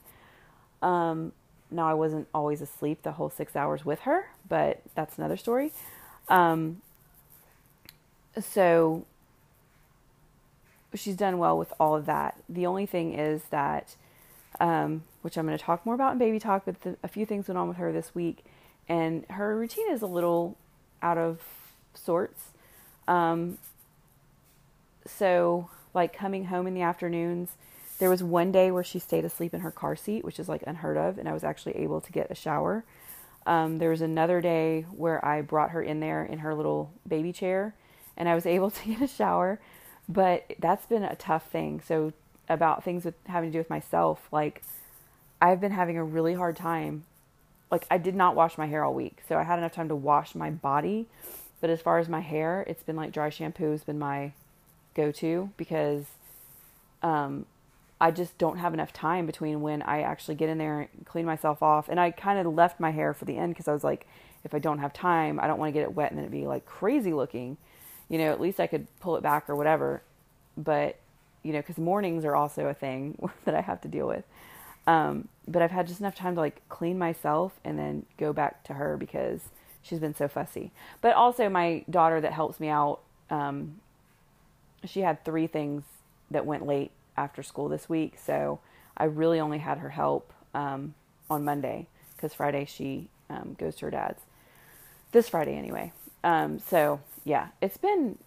Um, 0.82 1.32
now 1.72 1.88
I 1.88 1.94
wasn't 1.94 2.28
always 2.34 2.60
asleep 2.60 3.02
the 3.04 3.14
whole 3.14 3.30
six 3.30 3.56
hours 3.56 3.86
with 3.86 4.02
her, 4.02 4.26
but 4.50 4.82
that's 4.94 5.18
another 5.18 5.38
story. 5.38 5.72
Um, 6.28 6.82
so 8.42 9.06
she's 10.94 11.16
done 11.16 11.38
well 11.38 11.58
with 11.58 11.72
all 11.80 11.96
of 11.96 12.06
that. 12.08 12.36
The 12.50 12.66
only 12.66 12.86
thing 12.86 13.18
is 13.18 13.44
that, 13.52 13.96
um, 14.60 15.04
which 15.22 15.38
I'm 15.38 15.46
going 15.46 15.58
to 15.58 15.64
talk 15.64 15.86
more 15.86 15.96
about 15.96 16.12
in 16.12 16.18
baby 16.18 16.40
talk, 16.40 16.64
but 16.66 16.82
the, 16.82 16.98
a 17.02 17.08
few 17.08 17.26
things 17.26 17.48
went 17.48 17.58
on 17.58 17.70
with 17.70 17.78
her 17.78 17.94
this 17.94 18.14
week, 18.14 18.44
and 18.90 19.26
her 19.30 19.56
routine 19.58 19.90
is 19.90 20.02
a 20.02 20.08
little 20.08 20.58
out 21.02 21.18
of 21.18 21.40
sorts. 21.94 22.50
Um, 23.08 23.60
so 25.06 25.70
like 25.94 26.16
coming 26.16 26.46
home 26.46 26.68
in 26.68 26.74
the 26.74 26.82
afternoons 26.82 27.52
there 28.00 28.10
was 28.10 28.24
one 28.24 28.52
day 28.52 28.72
where 28.72 28.84
she 28.84 29.00
stayed 29.00 29.24
asleep 29.24 29.54
in 29.54 29.62
her 29.62 29.72
car 29.72 29.96
seat 29.96 30.26
which 30.26 30.40
is 30.40 30.50
like 30.50 30.64
unheard 30.66 30.98
of 30.98 31.18
and 31.18 31.28
i 31.28 31.34
was 31.34 31.44
actually 31.44 31.76
able 31.78 32.02
to 32.02 32.12
get 32.12 32.30
a 32.32 32.36
shower. 32.36 32.84
Um, 33.46 33.78
there 33.78 33.90
was 33.90 34.02
another 34.02 34.40
day 34.40 34.86
where 34.96 35.24
i 35.24 35.42
brought 35.42 35.72
her 35.72 35.82
in 35.82 36.00
there 36.00 36.24
in 36.24 36.40
her 36.40 36.56
little 36.56 36.92
baby 37.08 37.34
chair 37.34 37.76
and 38.16 38.30
i 38.30 38.36
was 38.36 38.46
able 38.56 38.72
to 38.72 38.88
get 38.88 39.02
a 39.02 39.08
shower 39.08 39.60
but 40.08 40.54
that's 40.60 40.86
been 40.86 41.04
a 41.04 41.16
tough 41.16 41.50
thing. 41.50 41.80
So 41.80 42.12
about 42.50 42.84
things 42.84 43.06
with 43.06 43.16
having 43.26 43.50
to 43.50 43.54
do 43.54 43.60
with 43.60 43.70
myself 43.70 44.28
like 44.32 44.62
i've 45.42 45.62
been 45.62 45.72
having 45.72 45.98
a 45.98 46.04
really 46.04 46.34
hard 46.34 46.56
time. 46.58 47.06
Like 47.72 47.86
i 47.90 47.98
did 47.98 48.16
not 48.16 48.36
wash 48.36 48.58
my 48.58 48.66
hair 48.68 48.84
all 48.84 48.94
week 48.94 49.22
so 49.28 49.38
i 49.38 49.44
had 49.44 49.60
enough 49.60 49.72
time 49.72 49.88
to 49.90 49.96
wash 49.96 50.36
my 50.36 50.52
body 50.52 51.08
but 51.62 51.70
as 51.70 51.82
far 51.82 52.00
as 52.00 52.10
my 52.10 52.20
hair 52.20 52.64
it's 52.68 52.84
been 52.84 52.96
like 52.98 53.12
dry 53.12 53.30
shampoo 53.30 53.72
has 53.72 53.84
been 53.84 53.98
my 53.98 54.34
go 54.96 55.12
to 55.12 55.50
because 55.58 56.06
um, 57.02 57.46
I 58.00 58.12
just 58.12 58.38
don't 58.38 58.58
have 58.58 58.74
enough 58.74 58.94
time 58.94 59.26
between 59.26 59.62
when 59.62 59.82
I 59.82 60.02
actually 60.02 60.36
get 60.36 60.50
in 60.50 60.58
there 60.58 60.82
and 60.82 61.06
clean 61.06 61.26
myself 61.26 61.64
off. 61.64 61.90
And 61.90 62.00
I 62.00 62.12
kind 62.12 62.40
of 62.40 62.54
left 62.54 62.80
my 62.80 62.92
hair 62.92 63.14
for 63.14 63.26
the 63.26 63.38
end 63.38 63.54
because 63.54 63.68
I 63.68 63.74
was 63.74 63.84
like, 63.84 64.08
if 64.44 64.54
I 64.54 64.60
don't 64.60 64.80
have 64.80 64.94
time, 64.94 65.40
I 65.40 65.48
don't 65.48 65.60
want 65.60 65.70
to 65.70 65.74
get 65.74 65.84
it 65.84 65.94
wet 65.94 66.12
and 66.12 66.18
then 66.18 66.26
it 66.26 66.32
be 66.32 66.46
like 66.46 66.66
crazy 66.66 67.14
looking, 67.14 67.58
you 68.10 68.18
know, 68.18 68.32
at 68.32 68.42
least 68.42 68.60
I 68.60 68.68
could 68.68 68.88
pull 69.00 69.16
it 69.16 69.24
back 69.24 69.50
or 69.50 69.56
whatever. 69.56 70.02
But, 70.58 70.98
you 71.44 71.54
know, 71.54 71.60
because 71.60 71.78
mornings 71.78 72.26
are 72.26 72.36
also 72.36 72.68
a 72.68 72.74
thing 72.74 73.30
that 73.46 73.56
I 73.56 73.62
have 73.62 73.82
to 73.82 73.88
deal 73.88 74.08
with. 74.08 74.26
Um, 74.86 75.30
but 75.48 75.62
I've 75.62 75.72
had 75.72 75.88
just 75.88 76.00
enough 76.00 76.16
time 76.16 76.36
to 76.36 76.42
like 76.42 76.68
clean 76.70 76.98
myself 76.98 77.54
and 77.64 77.80
then 77.80 78.06
go 78.18 78.34
back 78.34 78.64
to 78.66 78.74
her 78.74 78.98
because 78.98 79.42
she's 79.82 80.00
been 80.00 80.16
so 80.16 80.28
fussy. 80.28 80.72
But 81.02 81.16
also, 81.16 81.48
my 81.50 81.86
daughter 81.90 82.20
that 82.20 82.34
helps 82.34 82.60
me 82.60 82.70
out, 82.70 83.00
um, 83.30 83.80
she 84.86 85.02
had 85.02 85.24
three 85.24 85.48
things 85.48 85.84
that 86.32 86.46
went 86.46 86.66
late 86.66 86.92
after 87.18 87.44
school 87.44 87.70
this 87.70 87.88
week. 87.90 88.16
So 88.24 88.60
I 88.98 89.06
really 89.06 89.40
only 89.40 89.60
had 89.60 89.80
her 89.80 89.90
help 89.90 90.34
um, 90.54 90.94
on 91.30 91.44
Monday 91.44 91.88
because 92.16 92.34
Friday 92.34 92.66
she 92.66 93.08
um, 93.30 93.56
goes 93.58 93.76
to 93.78 93.86
her 93.86 93.92
dad's. 93.92 94.22
This 95.12 95.30
Friday, 95.30 95.56
anyway. 95.56 95.92
Um, 96.24 96.60
so 96.60 97.02
yeah, 97.24 97.50
it's 97.62 97.78
been 97.78 98.18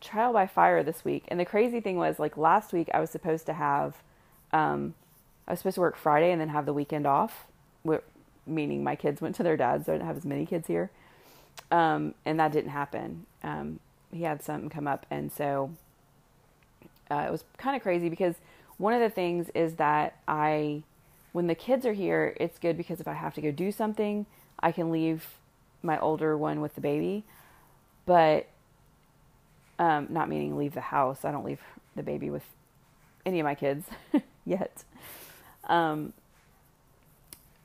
trial 0.00 0.32
by 0.32 0.46
fire 0.46 0.82
this 0.82 1.04
week. 1.04 1.24
And 1.28 1.38
the 1.38 1.44
crazy 1.44 1.80
thing 1.80 1.96
was, 1.96 2.18
like 2.18 2.36
last 2.36 2.72
week, 2.72 2.88
I 2.94 3.00
was 3.00 3.10
supposed 3.10 3.46
to 3.46 3.52
have, 3.52 3.96
um, 4.52 4.94
I 5.46 5.52
was 5.52 5.60
supposed 5.60 5.74
to 5.74 5.80
work 5.80 5.96
Friday 5.96 6.32
and 6.32 6.40
then 6.40 6.48
have 6.48 6.66
the 6.66 6.72
weekend 6.72 7.06
off, 7.06 7.46
meaning 8.46 8.82
my 8.82 8.96
kids 8.96 9.20
went 9.20 9.36
to 9.36 9.42
their 9.42 9.56
dad's, 9.56 9.86
so 9.86 9.92
I 9.92 9.96
didn't 9.96 10.06
have 10.06 10.16
as 10.16 10.24
many 10.24 10.46
kids 10.46 10.66
here. 10.66 10.90
Um, 11.70 12.14
and 12.24 12.40
that 12.40 12.52
didn't 12.52 12.70
happen. 12.70 13.26
Um, 13.42 13.80
he 14.12 14.22
had 14.22 14.42
something 14.42 14.70
come 14.70 14.86
up, 14.86 15.06
and 15.10 15.30
so 15.32 15.70
uh, 17.10 17.24
it 17.26 17.30
was 17.30 17.44
kind 17.58 17.76
of 17.76 17.82
crazy 17.82 18.08
because 18.08 18.36
one 18.78 18.94
of 18.94 19.00
the 19.00 19.10
things 19.10 19.50
is 19.54 19.74
that 19.74 20.16
I, 20.26 20.82
when 21.32 21.46
the 21.46 21.54
kids 21.54 21.84
are 21.84 21.92
here, 21.92 22.34
it's 22.40 22.58
good 22.58 22.76
because 22.76 23.00
if 23.00 23.08
I 23.08 23.12
have 23.14 23.34
to 23.34 23.40
go 23.40 23.50
do 23.50 23.70
something, 23.72 24.26
I 24.60 24.72
can 24.72 24.90
leave 24.90 25.26
my 25.82 25.98
older 25.98 26.36
one 26.36 26.60
with 26.60 26.74
the 26.74 26.80
baby, 26.80 27.24
but 28.06 28.46
um, 29.78 30.06
not 30.10 30.28
meaning 30.28 30.56
leave 30.56 30.74
the 30.74 30.80
house. 30.80 31.24
I 31.24 31.32
don't 31.32 31.44
leave 31.44 31.60
the 31.96 32.02
baby 32.02 32.30
with 32.30 32.44
any 33.26 33.40
of 33.40 33.44
my 33.44 33.54
kids 33.54 33.86
yet. 34.44 34.84
Um, 35.68 36.12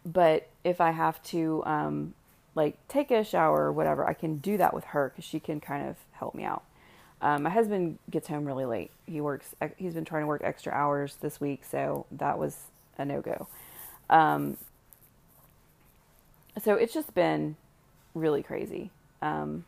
but 0.05 0.47
if 0.63 0.79
I 0.81 0.91
have 0.91 1.21
to, 1.23 1.63
um, 1.65 2.13
like 2.55 2.75
take 2.87 3.11
a 3.11 3.23
shower 3.23 3.65
or 3.65 3.71
whatever, 3.71 4.07
I 4.07 4.13
can 4.13 4.37
do 4.37 4.57
that 4.57 4.73
with 4.73 4.85
her 4.85 5.09
because 5.09 5.25
she 5.25 5.39
can 5.39 5.59
kind 5.59 5.87
of 5.87 5.97
help 6.13 6.33
me 6.33 6.43
out. 6.43 6.63
Um, 7.21 7.43
my 7.43 7.49
husband 7.49 7.99
gets 8.09 8.27
home 8.27 8.45
really 8.45 8.65
late. 8.65 8.91
He 9.05 9.21
works. 9.21 9.53
He's 9.77 9.93
been 9.93 10.05
trying 10.05 10.23
to 10.23 10.27
work 10.27 10.41
extra 10.43 10.71
hours 10.71 11.15
this 11.21 11.39
week, 11.39 11.63
so 11.69 12.05
that 12.11 12.37
was 12.37 12.57
a 12.97 13.05
no 13.05 13.21
go. 13.21 13.47
Um, 14.09 14.57
so 16.63 16.75
it's 16.75 16.93
just 16.93 17.13
been 17.13 17.55
really 18.13 18.43
crazy. 18.43 18.91
Um, 19.21 19.65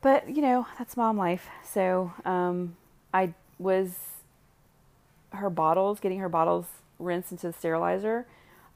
but 0.00 0.34
you 0.34 0.42
know, 0.42 0.66
that's 0.78 0.96
mom 0.96 1.16
life. 1.16 1.48
So 1.64 2.12
um, 2.24 2.76
I 3.12 3.34
was 3.58 3.96
her 5.32 5.50
bottles, 5.50 6.00
getting 6.00 6.18
her 6.20 6.28
bottles 6.28 6.66
rinsed 6.98 7.32
into 7.32 7.48
the 7.48 7.52
sterilizer. 7.52 8.26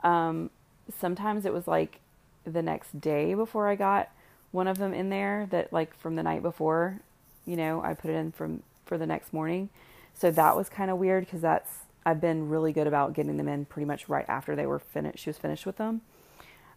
Um, 0.03 0.51
sometimes 0.99 1.47
it 1.47 1.53
was 1.53 1.67
like 1.67 2.01
the 2.45 2.63
next 2.63 3.01
day 3.01 3.35
before 3.35 3.69
I 3.69 3.75
got 3.75 4.11
one 4.53 4.69
of 4.69 4.79
them 4.79 4.95
in 4.95 5.11
there 5.11 5.47
that 5.51 5.73
like 5.73 5.97
from 5.99 6.17
the 6.17 6.23
night 6.23 6.43
before, 6.43 7.01
you 7.47 7.57
know, 7.57 7.83
I 7.83 7.95
put 7.95 8.11
it 8.11 8.15
in 8.15 8.33
from 8.33 8.63
for 8.87 8.99
the 8.99 9.07
next 9.07 9.33
morning. 9.33 9.71
So 10.15 10.31
that 10.31 10.57
was 10.57 10.69
kind 10.69 10.91
of 10.91 10.99
weird 10.99 11.25
because 11.25 11.41
that's 11.41 11.71
I've 12.07 12.21
been 12.21 12.49
really 12.49 12.73
good 12.73 12.87
about 12.87 13.15
getting 13.15 13.37
them 13.37 13.49
in 13.49 13.65
pretty 13.65 13.87
much 13.87 14.09
right 14.09 14.27
after 14.29 14.55
they 14.55 14.67
were 14.67 14.79
finished. 14.79 15.21
She 15.21 15.31
was 15.31 15.39
finished 15.39 15.67
with 15.67 15.77
them. 15.77 16.03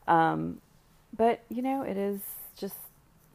Um, 0.07 0.61
but 1.15 1.43
you 1.49 1.61
know, 1.61 1.83
it 1.83 1.97
is 1.97 2.21
just 2.57 2.75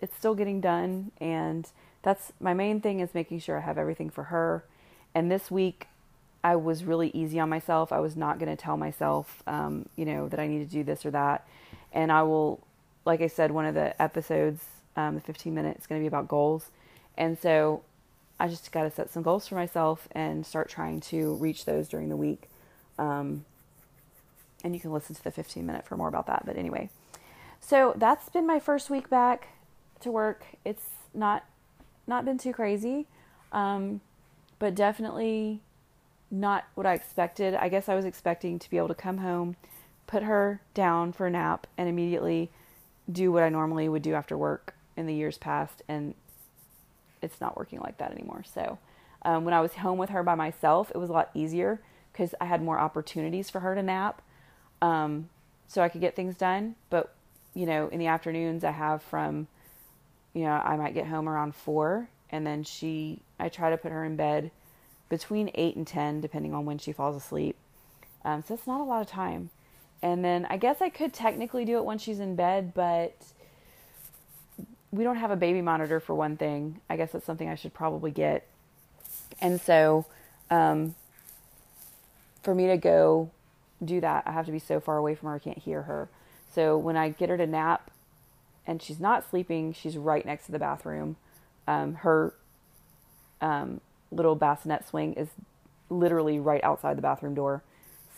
it's 0.00 0.16
still 0.16 0.34
getting 0.34 0.60
done 0.60 1.12
and 1.20 1.70
that's 2.02 2.32
my 2.40 2.52
main 2.52 2.80
thing 2.80 2.98
is 3.00 3.14
making 3.14 3.38
sure 3.38 3.58
I 3.58 3.60
have 3.60 3.78
everything 3.78 4.10
for 4.10 4.24
her. 4.24 4.64
And 5.14 5.30
this 5.30 5.50
week 5.50 5.86
I 6.42 6.56
was 6.56 6.84
really 6.84 7.10
easy 7.14 7.38
on 7.38 7.48
myself. 7.48 7.92
I 7.92 8.00
was 8.00 8.16
not 8.16 8.38
going 8.38 8.54
to 8.54 8.60
tell 8.60 8.76
myself, 8.76 9.42
um, 9.46 9.88
you 9.94 10.04
know, 10.04 10.28
that 10.28 10.40
I 10.40 10.48
need 10.48 10.68
to 10.68 10.70
do 10.70 10.82
this 10.82 11.06
or 11.06 11.12
that. 11.12 11.46
And 11.92 12.11
I 12.11 12.22
will, 12.22 12.61
like 13.04 13.20
I 13.20 13.26
said, 13.26 13.50
one 13.50 13.66
of 13.66 13.75
the 13.75 14.00
episodes, 14.00 14.64
um, 14.96 15.14
the 15.14 15.20
15 15.20 15.54
minutes, 15.54 15.82
is 15.82 15.87
going 15.87 16.00
to 16.00 16.02
be 16.02 16.08
about 16.08 16.28
goals. 16.28 16.66
And 17.16 17.38
so 17.38 17.82
I 18.40 18.49
just 18.49 18.72
got 18.72 18.84
to 18.84 18.90
set 18.90 19.11
some 19.11 19.22
goals 19.22 19.46
for 19.46 19.54
myself 19.54 20.08
and 20.12 20.44
start 20.46 20.68
trying 20.68 21.00
to 21.00 21.34
reach 21.34 21.64
those 21.64 21.88
during 21.88 22.08
the 22.08 22.16
week. 22.16 22.49
Um, 22.99 23.44
and 24.64 24.75
you 24.75 24.80
can 24.80 24.92
listen 24.92 25.14
to 25.14 25.25
the 25.25 25.30
15 25.30 25.66
minute 25.66 25.87
for 25.87 25.96
more 25.96 26.08
about 26.08 26.26
that. 26.26 26.44
But 26.46 26.56
anyway, 26.56 26.88
so 27.61 27.94
that's 27.96 28.28
been 28.28 28.46
my 28.46 28.58
first 28.58 28.90
week 28.90 29.08
back 29.11 29.49
to 30.00 30.11
work. 30.11 30.44
It's 30.64 30.87
not 31.14 31.44
not 32.06 32.25
been 32.25 32.38
too 32.38 32.52
crazy, 32.52 33.06
um, 33.52 34.00
but 34.58 34.75
definitely 34.75 35.61
not 36.30 36.64
what 36.75 36.87
I 36.87 36.94
expected. 36.94 37.54
I 37.54 37.68
guess 37.68 37.88
I 37.88 37.94
was 37.94 38.04
expecting 38.04 38.58
to 38.58 38.70
be 38.70 38.76
able 38.76 38.88
to 38.88 38.94
come 38.94 39.18
home, 39.18 39.56
put 40.12 40.23
her 40.25 40.61
down 40.75 41.11
for 41.11 41.26
a 41.26 41.31
nap, 41.31 41.66
and 41.78 41.88
immediately 41.88 42.50
do 43.11 43.33
what 43.33 43.42
I 43.42 43.49
normally 43.49 43.88
would 43.88 44.02
do 44.02 44.12
after 44.12 44.37
work 44.37 44.75
in 44.95 45.07
the 45.07 45.14
years 45.14 45.38
past, 45.38 45.81
and 45.88 46.14
it's 47.23 47.40
not 47.40 47.57
working 47.57 47.81
like 47.81 47.97
that 47.97 48.12
anymore. 48.12 48.45
So 48.45 48.78
um, 49.23 49.47
when 49.47 49.54
I 49.54 49.62
was 49.62 49.73
home 49.73 49.97
with 49.97 50.11
her 50.11 50.23
by 50.23 50.35
myself, 50.35 50.92
it 50.95 50.99
was 50.99 51.09
a 51.09 51.14
lot 51.14 51.31
easier 51.33 51.81
because 52.12 52.35
I 52.42 52.45
had 52.45 52.62
more 52.62 52.78
opportunities 52.78 53.49
for 53.49 53.61
her 53.61 53.75
to 53.75 53.83
nap, 53.83 54.21
um, 54.83 55.31
so 55.66 55.81
I 55.81 55.88
could 55.88 56.02
get 56.02 56.14
things 56.14 56.37
done. 56.37 56.76
But 56.90 57.14
you 57.54 57.64
know, 57.64 57.88
in 57.88 57.99
the 57.99 58.09
afternoons, 58.09 58.64
I 58.64 58.71
have 58.71 59.02
from, 59.02 59.49
you 60.35 60.42
know, 60.42 60.52
I 60.52 60.76
might 60.76 60.92
get 60.92 61.07
home 61.07 61.26
around 61.26 61.54
four, 61.54 62.11
and 62.28 62.47
then 62.47 62.64
she, 62.64 63.23
I 63.40 63.49
try 63.49 63.71
to 63.71 63.78
put 63.78 63.92
her 63.92 64.04
in 64.04 64.16
bed 64.16 64.50
between 65.09 65.50
eight 65.54 65.75
and 65.75 65.87
ten, 65.87 66.21
depending 66.21 66.52
on 66.52 66.66
when 66.66 66.76
she 66.76 66.92
falls 66.92 67.16
asleep. 67.16 67.57
Um, 68.26 68.42
so 68.47 68.52
it's 68.52 68.66
not 68.66 68.83
a 68.83 68.85
lot 68.85 69.00
of 69.00 69.07
time. 69.09 69.49
And 70.02 70.25
then 70.25 70.47
I 70.50 70.56
guess 70.56 70.82
I 70.82 70.88
could 70.88 71.12
technically 71.12 71.64
do 71.64 71.76
it 71.76 71.85
when 71.85 71.99
she's 71.99 72.18
in 72.18 72.35
bed, 72.35 72.75
but 72.75 73.14
we 74.90 75.04
don't 75.04 75.16
have 75.16 75.30
a 75.30 75.37
baby 75.37 75.62
monitor 75.62 76.00
for 76.00 76.14
one 76.14 76.37
thing. 76.37 76.80
I 76.90 76.97
guess 76.97 77.12
that's 77.12 77.25
something 77.25 77.49
I 77.49 77.54
should 77.54 77.73
probably 77.73 78.11
get. 78.11 78.47
And 79.40 79.61
so, 79.61 80.06
um, 80.50 80.94
for 82.42 82.54
me 82.54 82.66
to 82.66 82.76
go 82.76 83.30
do 83.85 84.00
that, 84.00 84.25
I 84.26 84.32
have 84.32 84.47
to 84.47 84.52
be 84.52 84.59
so 84.59 84.80
far 84.80 84.99
away 84.99 85.14
from 85.14 85.28
her 85.28 85.37
I 85.37 85.38
can't 85.38 85.59
hear 85.59 85.82
her. 85.82 86.09
So 86.52 86.76
when 86.76 86.97
I 86.97 87.09
get 87.09 87.28
her 87.28 87.37
to 87.37 87.47
nap 87.47 87.90
and 88.66 88.82
she's 88.82 89.00
not 89.00 89.28
sleeping, 89.28 89.73
she's 89.73 89.97
right 89.97 90.25
next 90.26 90.47
to 90.47 90.52
the 90.52 90.59
bathroom. 90.59 91.16
Um, 91.66 91.94
her 91.94 92.35
um, 93.40 93.80
little 94.11 94.35
bassinet 94.35 94.87
swing 94.87 95.14
is 95.14 95.28
literally 95.88 96.38
right 96.38 96.62
outside 96.62 96.99
the 96.99 97.02
bathroom 97.02 97.35
door. 97.35 97.62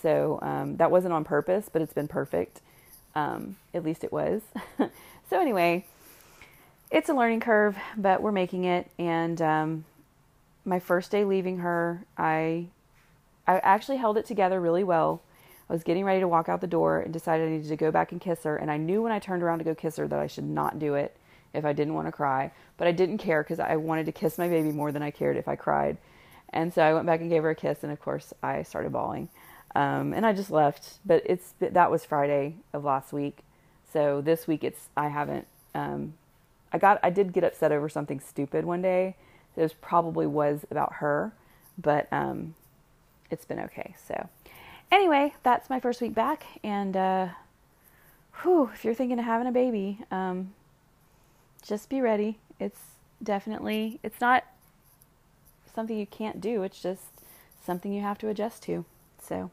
So 0.04 0.38
um, 0.42 0.76
that 0.76 0.90
wasn't 0.90 1.14
on 1.14 1.24
purpose, 1.24 1.70
but 1.72 1.80
it's 1.80 1.94
been 1.94 2.08
perfect. 2.08 2.60
Um, 3.14 3.56
at 3.72 3.82
least 3.82 4.04
it 4.04 4.12
was. 4.12 4.42
so 5.30 5.40
anyway, 5.40 5.86
it's 6.90 7.08
a 7.08 7.14
learning 7.14 7.40
curve, 7.40 7.78
but 7.96 8.20
we're 8.20 8.30
making 8.30 8.64
it. 8.64 8.90
And 8.98 9.40
um, 9.40 9.86
my 10.66 10.78
first 10.78 11.10
day 11.10 11.24
leaving 11.24 11.56
her, 11.58 12.04
I 12.18 12.66
I 13.46 13.60
actually 13.60 13.96
held 13.96 14.18
it 14.18 14.26
together 14.26 14.60
really 14.60 14.84
well. 14.84 15.22
I 15.70 15.72
was 15.72 15.82
getting 15.82 16.04
ready 16.04 16.20
to 16.20 16.28
walk 16.28 16.50
out 16.50 16.60
the 16.60 16.66
door 16.66 17.00
and 17.00 17.10
decided 17.10 17.48
I 17.48 17.52
needed 17.52 17.68
to 17.68 17.76
go 17.76 17.90
back 17.90 18.12
and 18.12 18.20
kiss 18.20 18.42
her. 18.44 18.58
And 18.58 18.70
I 18.70 18.76
knew 18.76 19.00
when 19.00 19.12
I 19.12 19.18
turned 19.18 19.42
around 19.42 19.60
to 19.60 19.64
go 19.64 19.74
kiss 19.74 19.96
her 19.96 20.06
that 20.06 20.18
I 20.18 20.26
should 20.26 20.44
not 20.44 20.78
do 20.78 20.96
it 20.96 21.16
if 21.54 21.64
I 21.64 21.72
didn't 21.72 21.94
want 21.94 22.08
to 22.08 22.12
cry. 22.12 22.52
But 22.76 22.88
I 22.88 22.92
didn't 22.92 23.18
care 23.18 23.42
because 23.42 23.58
I 23.58 23.76
wanted 23.76 24.04
to 24.04 24.12
kiss 24.12 24.36
my 24.36 24.48
baby 24.48 24.70
more 24.70 24.92
than 24.92 25.02
I 25.02 25.10
cared 25.10 25.38
if 25.38 25.48
I 25.48 25.56
cried. 25.56 25.96
And 26.50 26.74
so 26.74 26.82
I 26.82 26.92
went 26.92 27.06
back 27.06 27.22
and 27.22 27.30
gave 27.30 27.42
her 27.42 27.50
a 27.50 27.54
kiss, 27.54 27.82
and 27.82 27.90
of 27.90 28.02
course 28.02 28.34
I 28.42 28.64
started 28.64 28.92
bawling. 28.92 29.30
Um, 29.74 30.12
and 30.12 30.24
I 30.24 30.32
just 30.32 30.50
left. 30.50 30.98
But 31.04 31.22
it's 31.26 31.54
that 31.60 31.90
was 31.90 32.04
Friday 32.04 32.56
of 32.72 32.84
last 32.84 33.12
week. 33.12 33.38
So 33.92 34.20
this 34.20 34.46
week 34.46 34.64
it's 34.64 34.88
I 34.96 35.08
haven't. 35.08 35.46
Um, 35.74 36.14
I 36.72 36.78
got 36.78 36.98
I 37.02 37.10
did 37.10 37.32
get 37.32 37.44
upset 37.44 37.72
over 37.72 37.88
something 37.88 38.20
stupid 38.20 38.64
one 38.64 38.82
day. 38.82 39.16
It 39.56 39.62
was 39.62 39.72
probably 39.72 40.26
was 40.26 40.64
about 40.70 40.94
her, 40.94 41.32
but 41.78 42.08
um, 42.12 42.54
it's 43.30 43.44
been 43.44 43.60
okay. 43.60 43.94
So 44.06 44.28
anyway, 44.90 45.34
that's 45.42 45.70
my 45.70 45.78
first 45.78 46.00
week 46.00 46.14
back, 46.14 46.44
and 46.64 46.96
uh, 46.96 47.28
whew, 48.42 48.70
if 48.74 48.84
you're 48.84 48.94
thinking 48.94 49.18
of 49.18 49.24
having 49.24 49.46
a 49.46 49.52
baby, 49.52 50.00
um, 50.10 50.54
just 51.62 51.88
be 51.88 52.00
ready. 52.00 52.38
It's 52.58 52.80
definitely 53.22 54.00
it's 54.02 54.20
not 54.20 54.44
something 55.72 55.96
you 55.96 56.06
can't 56.06 56.40
do. 56.40 56.62
It's 56.62 56.80
just 56.80 57.02
something 57.64 57.92
you 57.92 58.02
have 58.02 58.18
to 58.18 58.28
adjust 58.28 58.62
to. 58.64 58.84
So. 59.20 59.50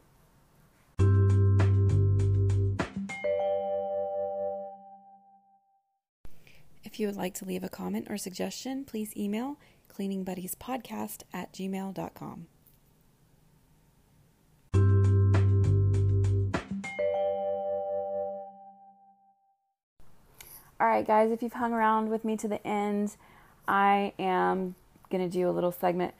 You 7.01 7.07
would 7.07 7.17
like 7.17 7.33
to 7.33 7.45
leave 7.45 7.63
a 7.63 7.69
comment 7.69 8.07
or 8.09 8.17
suggestion, 8.17 8.85
please 8.85 9.17
email 9.17 9.57
cleaningbuddiespodcast 9.93 11.23
at 11.33 11.51
gmail.com. 11.51 12.47
All 20.79 20.87
right, 20.87 21.05
guys, 21.05 21.31
if 21.31 21.43
you've 21.43 21.53
hung 21.53 21.73
around 21.73 22.09
with 22.09 22.23
me 22.23 22.37
to 22.37 22.47
the 22.47 22.65
end, 22.65 23.15
I 23.67 24.13
am 24.17 24.75
going 25.11 25.27
to 25.27 25.29
do 25.29 25.49
a 25.49 25.51
little 25.51 25.71
segment 25.71 26.13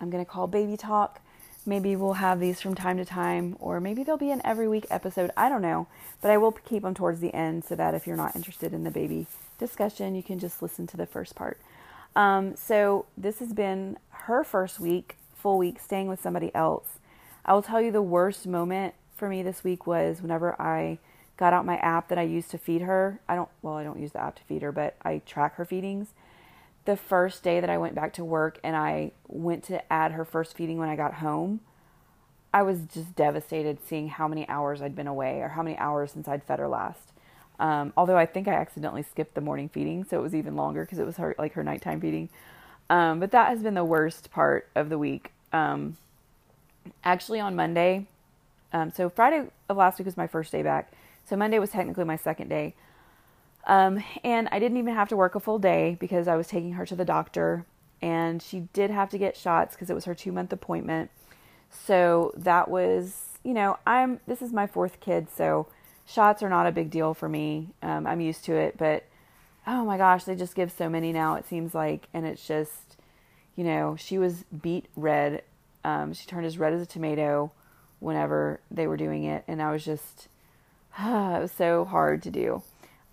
I'm 0.00 0.10
going 0.10 0.24
to 0.24 0.30
call 0.30 0.46
Baby 0.46 0.76
Talk. 0.76 1.20
Maybe 1.66 1.96
we'll 1.96 2.14
have 2.14 2.40
these 2.40 2.60
from 2.60 2.74
time 2.74 2.98
to 2.98 3.04
time, 3.04 3.56
or 3.58 3.80
maybe 3.80 4.02
they'll 4.02 4.18
be 4.18 4.30
an 4.30 4.42
every 4.44 4.68
week 4.68 4.86
episode. 4.90 5.30
I 5.36 5.48
don't 5.48 5.62
know. 5.62 5.86
But 6.20 6.30
I 6.30 6.36
will 6.36 6.52
keep 6.52 6.82
them 6.82 6.94
towards 6.94 7.20
the 7.20 7.32
end 7.34 7.64
so 7.64 7.74
that 7.74 7.94
if 7.94 8.06
you're 8.06 8.16
not 8.16 8.36
interested 8.36 8.74
in 8.74 8.84
the 8.84 8.90
baby 8.90 9.26
discussion, 9.58 10.14
you 10.14 10.22
can 10.22 10.38
just 10.38 10.60
listen 10.60 10.86
to 10.88 10.96
the 10.96 11.06
first 11.06 11.34
part. 11.34 11.58
Um, 12.14 12.54
so 12.56 13.06
this 13.16 13.38
has 13.38 13.52
been 13.52 13.98
her 14.10 14.44
first 14.44 14.78
week, 14.78 15.16
full 15.34 15.58
week, 15.58 15.80
staying 15.80 16.08
with 16.08 16.20
somebody 16.20 16.54
else. 16.54 16.98
I 17.44 17.54
will 17.54 17.62
tell 17.62 17.80
you 17.80 17.90
the 17.90 18.02
worst 18.02 18.46
moment 18.46 18.94
for 19.16 19.28
me 19.28 19.42
this 19.42 19.64
week 19.64 19.86
was 19.86 20.20
whenever 20.22 20.60
I 20.60 20.98
got 21.36 21.52
out 21.52 21.66
my 21.66 21.76
app 21.78 22.08
that 22.08 22.18
I 22.18 22.22
use 22.22 22.46
to 22.48 22.58
feed 22.58 22.82
her. 22.82 23.20
I 23.28 23.34
don't, 23.34 23.48
well, 23.62 23.74
I 23.74 23.84
don't 23.84 24.00
use 24.00 24.12
the 24.12 24.20
app 24.20 24.36
to 24.36 24.42
feed 24.42 24.62
her, 24.62 24.72
but 24.72 24.96
I 25.02 25.22
track 25.26 25.56
her 25.56 25.64
feedings. 25.64 26.08
The 26.84 26.96
first 26.96 27.42
day 27.42 27.60
that 27.60 27.70
I 27.70 27.78
went 27.78 27.94
back 27.94 28.12
to 28.14 28.24
work 28.24 28.58
and 28.62 28.76
I 28.76 29.12
went 29.26 29.64
to 29.64 29.92
add 29.92 30.12
her 30.12 30.24
first 30.24 30.56
feeding 30.56 30.78
when 30.78 30.88
I 30.88 30.96
got 30.96 31.14
home, 31.14 31.60
I 32.52 32.62
was 32.62 32.82
just 32.92 33.16
devastated 33.16 33.78
seeing 33.84 34.08
how 34.08 34.28
many 34.28 34.48
hours 34.48 34.82
I'd 34.82 34.94
been 34.94 35.06
away 35.06 35.40
or 35.40 35.48
how 35.48 35.62
many 35.62 35.76
hours 35.78 36.12
since 36.12 36.28
I'd 36.28 36.44
fed 36.44 36.58
her 36.58 36.68
last. 36.68 37.12
Um, 37.58 37.92
although 37.96 38.16
I 38.16 38.26
think 38.26 38.48
I 38.48 38.54
accidentally 38.54 39.02
skipped 39.02 39.34
the 39.34 39.40
morning 39.40 39.68
feeding, 39.68 40.04
so 40.04 40.18
it 40.18 40.22
was 40.22 40.34
even 40.34 40.56
longer 40.56 40.84
because 40.84 40.98
it 40.98 41.06
was 41.06 41.16
her 41.16 41.34
like 41.38 41.54
her 41.54 41.64
nighttime 41.64 42.00
feeding. 42.00 42.28
Um, 42.90 43.20
but 43.20 43.30
that 43.30 43.48
has 43.48 43.62
been 43.62 43.74
the 43.74 43.84
worst 43.84 44.30
part 44.30 44.68
of 44.74 44.88
the 44.88 44.98
week. 44.98 45.32
Um, 45.52 45.96
actually, 47.02 47.40
on 47.40 47.56
Monday, 47.56 48.06
um, 48.72 48.90
so 48.90 49.08
Friday 49.08 49.46
of 49.68 49.76
last 49.76 49.98
week 49.98 50.06
was 50.06 50.16
my 50.16 50.26
first 50.26 50.52
day 50.52 50.62
back. 50.62 50.92
So 51.26 51.36
Monday 51.36 51.58
was 51.58 51.70
technically 51.70 52.04
my 52.04 52.16
second 52.16 52.48
day. 52.48 52.74
Um, 53.66 54.02
and 54.22 54.48
I 54.52 54.58
didn't 54.58 54.76
even 54.76 54.94
have 54.94 55.08
to 55.08 55.16
work 55.16 55.34
a 55.34 55.40
full 55.40 55.58
day 55.58 55.96
because 55.98 56.28
I 56.28 56.36
was 56.36 56.48
taking 56.48 56.72
her 56.74 56.86
to 56.86 56.96
the 56.96 57.04
doctor. 57.04 57.64
And 58.02 58.42
she 58.42 58.68
did 58.72 58.90
have 58.90 59.08
to 59.10 59.18
get 59.18 59.36
shots 59.36 59.74
because 59.74 59.88
it 59.88 59.94
was 59.94 60.04
her 60.04 60.14
two 60.14 60.32
month 60.32 60.52
appointment. 60.52 61.10
So 61.70 62.32
that 62.36 62.68
was, 62.68 63.38
you 63.42 63.54
know, 63.54 63.78
I'm, 63.86 64.20
this 64.26 64.42
is 64.42 64.52
my 64.52 64.66
fourth 64.66 65.00
kid. 65.00 65.28
So 65.34 65.66
shots 66.06 66.42
are 66.42 66.48
not 66.48 66.66
a 66.66 66.72
big 66.72 66.90
deal 66.90 67.14
for 67.14 67.28
me. 67.28 67.70
Um, 67.82 68.06
I'm 68.06 68.20
used 68.20 68.44
to 68.44 68.54
it. 68.54 68.76
But 68.76 69.04
oh 69.66 69.84
my 69.84 69.96
gosh, 69.96 70.24
they 70.24 70.34
just 70.34 70.54
give 70.54 70.70
so 70.70 70.88
many 70.88 71.12
now, 71.12 71.36
it 71.36 71.46
seems 71.46 71.74
like. 71.74 72.08
And 72.12 72.26
it's 72.26 72.46
just, 72.46 72.96
you 73.56 73.64
know, 73.64 73.96
she 73.98 74.18
was 74.18 74.44
beet 74.62 74.86
red. 74.96 75.42
Um, 75.82 76.12
she 76.12 76.26
turned 76.26 76.46
as 76.46 76.58
red 76.58 76.74
as 76.74 76.82
a 76.82 76.86
tomato 76.86 77.52
whenever 78.00 78.60
they 78.70 78.86
were 78.86 78.98
doing 78.98 79.24
it. 79.24 79.44
And 79.48 79.62
I 79.62 79.72
was 79.72 79.84
just, 79.84 80.28
it 80.98 81.40
was 81.40 81.52
so 81.52 81.86
hard 81.86 82.22
to 82.24 82.30
do. 82.30 82.62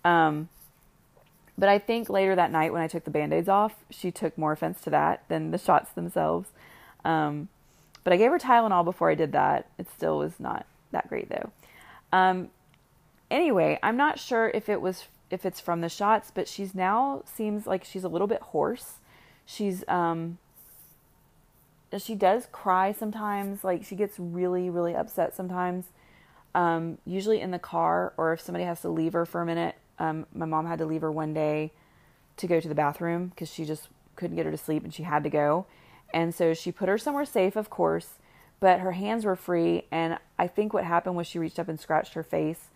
Um, 0.04 0.48
but 1.56 1.68
I 1.68 1.78
think 1.78 2.08
later 2.08 2.34
that 2.34 2.50
night 2.50 2.72
when 2.72 2.82
I 2.82 2.88
took 2.88 3.04
the 3.04 3.10
band 3.10 3.32
aids 3.32 3.48
off, 3.48 3.74
she 3.90 4.10
took 4.10 4.36
more 4.36 4.52
offense 4.52 4.80
to 4.82 4.90
that 4.90 5.24
than 5.28 5.50
the 5.50 5.58
shots 5.58 5.92
themselves. 5.92 6.48
Um, 7.04 7.48
but 8.04 8.12
I 8.12 8.16
gave 8.16 8.30
her 8.30 8.38
Tylenol 8.38 8.84
before 8.84 9.10
I 9.10 9.14
did 9.14 9.32
that. 9.32 9.66
It 9.78 9.88
still 9.90 10.18
was 10.18 10.40
not 10.40 10.66
that 10.90 11.08
great 11.08 11.28
though. 11.28 11.50
Um, 12.12 12.48
anyway, 13.30 13.78
I'm 13.82 13.96
not 13.96 14.18
sure 14.18 14.50
if 14.54 14.68
it 14.68 14.80
was 14.80 15.04
if 15.30 15.46
it's 15.46 15.60
from 15.60 15.80
the 15.80 15.88
shots, 15.88 16.30
but 16.34 16.46
she's 16.46 16.74
now 16.74 17.22
seems 17.24 17.66
like 17.66 17.84
she's 17.84 18.04
a 18.04 18.08
little 18.08 18.26
bit 18.26 18.40
hoarse. 18.42 18.94
She's 19.46 19.84
um 19.88 20.38
she 21.98 22.14
does 22.14 22.48
cry 22.50 22.92
sometimes, 22.92 23.62
like 23.64 23.84
she 23.84 23.96
gets 23.96 24.18
really 24.18 24.70
really 24.70 24.94
upset 24.94 25.34
sometimes. 25.34 25.86
Um, 26.54 26.98
usually 27.06 27.40
in 27.40 27.50
the 27.50 27.58
car 27.58 28.12
or 28.18 28.34
if 28.34 28.40
somebody 28.40 28.64
has 28.64 28.82
to 28.82 28.88
leave 28.88 29.14
her 29.14 29.24
for 29.24 29.40
a 29.40 29.46
minute. 29.46 29.74
Um, 30.02 30.26
my 30.34 30.46
mom 30.46 30.66
had 30.66 30.80
to 30.80 30.84
leave 30.84 31.02
her 31.02 31.12
one 31.12 31.32
day 31.32 31.70
to 32.36 32.46
go 32.46 32.58
to 32.58 32.68
the 32.68 32.74
bathroom 32.74 33.28
because 33.28 33.48
she 33.52 33.64
just 33.64 33.88
couldn't 34.16 34.36
get 34.36 34.44
her 34.44 34.50
to 34.50 34.58
sleep 34.58 34.82
and 34.82 34.92
she 34.92 35.04
had 35.04 35.22
to 35.22 35.30
go. 35.30 35.66
And 36.12 36.34
so 36.34 36.54
she 36.54 36.72
put 36.72 36.88
her 36.88 36.98
somewhere 36.98 37.24
safe, 37.24 37.54
of 37.54 37.70
course, 37.70 38.18
but 38.58 38.80
her 38.80 38.92
hands 38.92 39.24
were 39.24 39.36
free. 39.36 39.84
And 39.92 40.18
I 40.38 40.48
think 40.48 40.72
what 40.72 40.84
happened 40.84 41.16
was 41.16 41.26
she 41.26 41.38
reached 41.38 41.58
up 41.58 41.68
and 41.68 41.78
scratched 41.78 42.14
her 42.14 42.24
face 42.24 42.68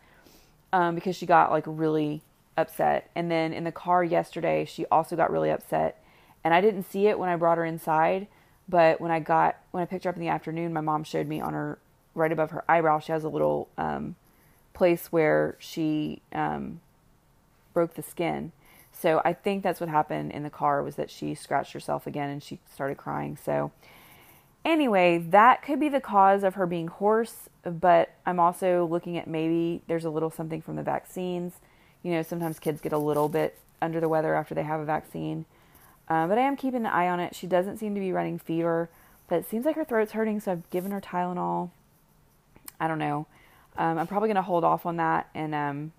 um, 0.73 0.95
because 0.95 1.17
she 1.17 1.27
got 1.27 1.51
like 1.51 1.65
really 1.67 2.23
upset. 2.57 3.11
And 3.17 3.29
then 3.29 3.53
in 3.53 3.65
the 3.65 3.73
car 3.73 4.05
yesterday, 4.05 4.65
she 4.65 4.87
also 4.87 5.17
got 5.17 5.31
really 5.33 5.51
upset. 5.51 6.03
And 6.45 6.55
I 6.55 6.61
didn't 6.61 6.85
see 6.85 7.09
it 7.09 7.19
when 7.19 7.29
I 7.29 7.35
brought 7.35 7.59
her 7.59 7.65
inside, 7.65 8.29
but 8.69 9.01
when 9.01 9.11
I 9.11 9.19
got 9.19 9.57
when 9.73 9.83
I 9.83 9.87
picked 9.87 10.05
her 10.05 10.11
up 10.11 10.17
in 10.17 10.23
the 10.23 10.29
afternoon, 10.29 10.73
my 10.73 10.81
mom 10.81 11.03
showed 11.03 11.27
me 11.27 11.41
on 11.41 11.55
her 11.55 11.79
right 12.15 12.33
above 12.33 12.51
her 12.51 12.65
eyebrow, 12.69 12.99
she 12.99 13.13
has 13.13 13.25
a 13.25 13.29
little 13.29 13.69
um, 13.77 14.17
place 14.73 15.13
where 15.13 15.57
she 15.59 16.23
um, 16.33 16.81
broke 17.77 17.93
the 17.93 18.03
skin. 18.03 18.53
So 18.91 19.21
I 19.23 19.35
think 19.35 19.63
that's 19.63 19.81
what 19.81 19.91
happened 19.91 20.33
in 20.33 20.45
the 20.45 20.49
car 20.49 20.83
was 20.83 20.95
that 20.97 21.11
she 21.11 21.35
scratched 21.35 21.75
herself 21.75 22.07
again 22.07 22.31
and 22.31 22.43
she 22.43 22.59
started 22.73 22.97
crying. 22.97 23.37
So 23.37 23.71
anyway, 24.65 25.19
that 25.19 25.63
could 25.63 25.79
be 25.79 25.91
the 25.91 26.01
cause 26.01 26.43
of 26.43 26.55
her 26.55 26.67
being 26.67 26.89
hoarse, 26.89 27.51
but 27.63 28.15
I'm 28.25 28.41
also 28.41 28.87
looking 28.87 29.19
at 29.19 29.27
maybe 29.29 29.83
there's 29.89 30.07
a 30.07 30.11
little 30.11 30.31
something 30.31 30.63
from 30.63 30.77
the 30.77 30.83
vaccines. 30.83 31.53
You 32.03 32.13
know, 32.13 32.23
sometimes 32.23 32.59
kids 32.59 32.81
get 32.81 32.95
a 32.95 32.99
little 32.99 33.29
bit 33.29 33.59
under 33.83 34.01
the 34.01 34.09
weather 34.09 34.35
after 34.35 34.55
they 34.55 34.63
have 34.63 34.81
a 34.81 34.87
vaccine. 34.87 35.45
Uh, 36.09 36.27
but 36.27 36.39
I 36.39 36.43
am 36.43 36.57
keeping 36.57 36.81
an 36.81 36.87
eye 36.87 37.09
on 37.09 37.21
it. 37.21 37.35
She 37.35 37.47
doesn't 37.47 37.77
seem 37.77 37.95
to 37.95 38.01
be 38.01 38.11
running 38.11 38.39
fever, 38.39 38.89
but 39.29 39.37
it 39.37 39.51
seems 39.51 39.67
like 39.67 39.77
her 39.77 39.85
throat's 39.85 40.13
hurting, 40.13 40.41
so 40.41 40.53
I've 40.53 40.71
given 40.71 40.93
her 40.93 41.01
Tylenol. 41.03 41.73
I 42.81 42.89
don't 42.89 42.99
know. 42.99 43.27
Um, 43.77 43.99
I'm 43.99 44.07
probably 44.07 44.29
going 44.29 44.37
to 44.37 44.43
hold 44.43 44.65
off 44.65 44.87
on 44.87 44.97
that 44.97 45.29
and 45.35 45.55
um, 45.55 45.93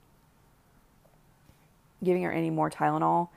giving 2.03 2.23
her 2.23 2.31
any 2.31 2.49
more 2.49 2.69
Tylenol 2.69 3.29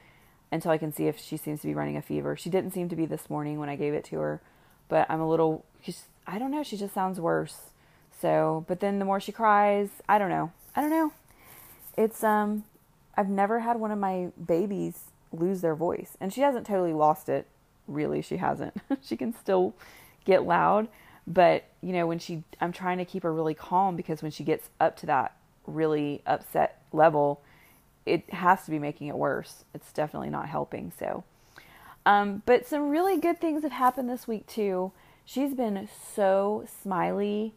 until 0.52 0.70
I 0.70 0.78
can 0.78 0.92
see 0.92 1.06
if 1.06 1.18
she 1.18 1.36
seems 1.36 1.60
to 1.60 1.66
be 1.66 1.74
running 1.74 1.96
a 1.96 2.02
fever. 2.02 2.36
She 2.36 2.50
didn't 2.50 2.72
seem 2.72 2.88
to 2.88 2.96
be 2.96 3.06
this 3.06 3.30
morning 3.30 3.58
when 3.58 3.68
I 3.68 3.76
gave 3.76 3.94
it 3.94 4.04
to 4.06 4.18
her, 4.18 4.40
but 4.88 5.06
I'm 5.08 5.20
a 5.20 5.28
little, 5.28 5.64
I 6.26 6.38
don't 6.38 6.50
know, 6.50 6.62
she 6.62 6.76
just 6.76 6.94
sounds 6.94 7.20
worse. 7.20 7.70
So, 8.20 8.64
but 8.68 8.80
then 8.80 8.98
the 8.98 9.04
more 9.04 9.20
she 9.20 9.32
cries, 9.32 9.88
I 10.08 10.18
don't 10.18 10.28
know. 10.28 10.52
I 10.74 10.80
don't 10.82 10.90
know. 10.90 11.12
It's, 11.96 12.22
um, 12.22 12.64
I've 13.16 13.28
never 13.28 13.60
had 13.60 13.78
one 13.78 13.90
of 13.90 13.98
my 13.98 14.30
babies 14.44 15.04
lose 15.32 15.60
their 15.60 15.74
voice, 15.74 16.16
and 16.20 16.32
she 16.32 16.40
hasn't 16.40 16.66
totally 16.66 16.92
lost 16.92 17.28
it. 17.28 17.46
Really, 17.86 18.22
she 18.22 18.36
hasn't. 18.36 18.74
she 19.02 19.16
can 19.16 19.32
still 19.32 19.74
get 20.24 20.44
loud, 20.44 20.88
but 21.26 21.64
you 21.80 21.92
know, 21.92 22.06
when 22.06 22.18
she, 22.18 22.42
I'm 22.60 22.72
trying 22.72 22.98
to 22.98 23.04
keep 23.04 23.22
her 23.22 23.32
really 23.32 23.54
calm 23.54 23.96
because 23.96 24.22
when 24.22 24.30
she 24.30 24.44
gets 24.44 24.68
up 24.80 24.96
to 24.98 25.06
that 25.06 25.36
really 25.66 26.22
upset 26.26 26.82
level, 26.92 27.42
it 28.06 28.32
has 28.32 28.64
to 28.64 28.70
be 28.70 28.78
making 28.78 29.08
it 29.08 29.16
worse. 29.16 29.64
It's 29.74 29.92
definitely 29.92 30.30
not 30.30 30.48
helping. 30.48 30.92
So, 30.98 31.24
um, 32.06 32.42
but 32.46 32.66
some 32.66 32.88
really 32.88 33.18
good 33.18 33.40
things 33.40 33.62
have 33.62 33.72
happened 33.72 34.08
this 34.08 34.26
week 34.26 34.46
too. 34.46 34.92
She's 35.24 35.54
been 35.54 35.88
so 36.14 36.66
smiley. 36.82 37.52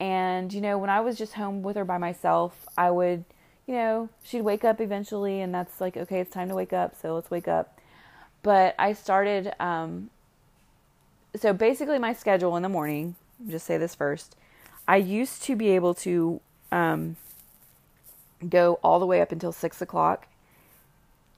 And, 0.00 0.52
you 0.52 0.60
know, 0.60 0.78
when 0.78 0.90
I 0.90 1.00
was 1.00 1.16
just 1.16 1.34
home 1.34 1.62
with 1.62 1.76
her 1.76 1.84
by 1.84 1.98
myself, 1.98 2.66
I 2.76 2.90
would, 2.90 3.24
you 3.66 3.74
know, 3.74 4.08
she'd 4.24 4.40
wake 4.40 4.64
up 4.64 4.80
eventually, 4.80 5.40
and 5.40 5.54
that's 5.54 5.80
like, 5.80 5.96
okay, 5.96 6.18
it's 6.18 6.32
time 6.32 6.48
to 6.48 6.56
wake 6.56 6.72
up, 6.72 6.96
so 7.00 7.14
let's 7.14 7.30
wake 7.30 7.46
up. 7.46 7.78
But 8.42 8.74
I 8.80 8.94
started, 8.94 9.52
um, 9.60 10.10
so 11.36 11.52
basically, 11.52 12.00
my 12.00 12.14
schedule 12.14 12.56
in 12.56 12.64
the 12.64 12.68
morning, 12.68 13.14
just 13.48 13.64
say 13.64 13.78
this 13.78 13.94
first, 13.94 14.34
I 14.88 14.96
used 14.96 15.44
to 15.44 15.54
be 15.54 15.68
able 15.70 15.94
to 15.94 16.40
um, 16.72 17.16
go 18.50 18.78
all 18.82 19.00
the 19.00 19.06
way 19.06 19.20
up 19.20 19.32
until 19.32 19.52
six 19.52 19.80
o'clock. 19.82 20.26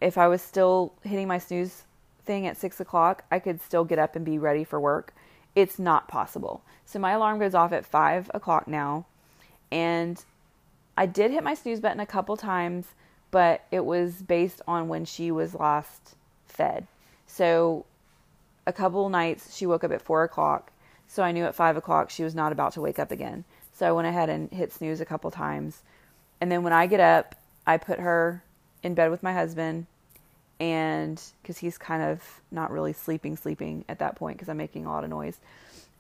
If 0.00 0.18
I 0.18 0.28
was 0.28 0.42
still 0.42 0.92
hitting 1.02 1.28
my 1.28 1.38
snooze 1.38 1.84
thing 2.24 2.46
at 2.46 2.56
six 2.56 2.80
o'clock, 2.80 3.24
I 3.30 3.38
could 3.38 3.60
still 3.60 3.84
get 3.84 3.98
up 3.98 4.16
and 4.16 4.24
be 4.24 4.38
ready 4.38 4.64
for 4.64 4.80
work. 4.80 5.14
It's 5.54 5.78
not 5.78 6.08
possible. 6.08 6.62
So 6.84 6.98
my 6.98 7.12
alarm 7.12 7.38
goes 7.38 7.54
off 7.54 7.72
at 7.72 7.86
five 7.86 8.30
o'clock 8.34 8.66
now. 8.66 9.06
And 9.70 10.22
I 10.96 11.06
did 11.06 11.30
hit 11.30 11.42
my 11.42 11.54
snooze 11.54 11.80
button 11.80 12.00
a 12.00 12.06
couple 12.06 12.36
times, 12.36 12.86
but 13.30 13.64
it 13.70 13.84
was 13.84 14.22
based 14.22 14.62
on 14.68 14.88
when 14.88 15.04
she 15.04 15.30
was 15.30 15.54
last 15.54 16.14
fed. 16.46 16.86
So 17.26 17.84
a 18.66 18.72
couple 18.72 19.08
nights 19.08 19.56
she 19.56 19.66
woke 19.66 19.84
up 19.84 19.92
at 19.92 20.02
four 20.02 20.22
o'clock. 20.22 20.70
So 21.06 21.22
I 21.22 21.32
knew 21.32 21.44
at 21.44 21.54
five 21.54 21.76
o'clock 21.76 22.10
she 22.10 22.24
was 22.24 22.34
not 22.34 22.52
about 22.52 22.72
to 22.74 22.80
wake 22.80 22.98
up 22.98 23.10
again. 23.10 23.44
So 23.72 23.88
I 23.88 23.92
went 23.92 24.06
ahead 24.06 24.28
and 24.28 24.50
hit 24.52 24.72
snooze 24.72 25.00
a 25.00 25.04
couple 25.04 25.30
times. 25.30 25.82
And 26.40 26.50
then 26.50 26.62
when 26.62 26.72
I 26.72 26.86
get 26.86 27.00
up, 27.00 27.34
I 27.66 27.76
put 27.76 28.00
her 28.00 28.42
in 28.82 28.94
bed 28.94 29.10
with 29.10 29.22
my 29.22 29.32
husband 29.32 29.86
and 30.60 31.20
because 31.42 31.58
he's 31.58 31.76
kind 31.76 32.02
of 32.02 32.40
not 32.50 32.70
really 32.70 32.92
sleeping 32.92 33.36
sleeping 33.36 33.84
at 33.88 33.98
that 33.98 34.14
point 34.14 34.36
because 34.36 34.48
i'm 34.48 34.56
making 34.56 34.86
a 34.86 34.90
lot 34.90 35.02
of 35.04 35.10
noise. 35.10 35.38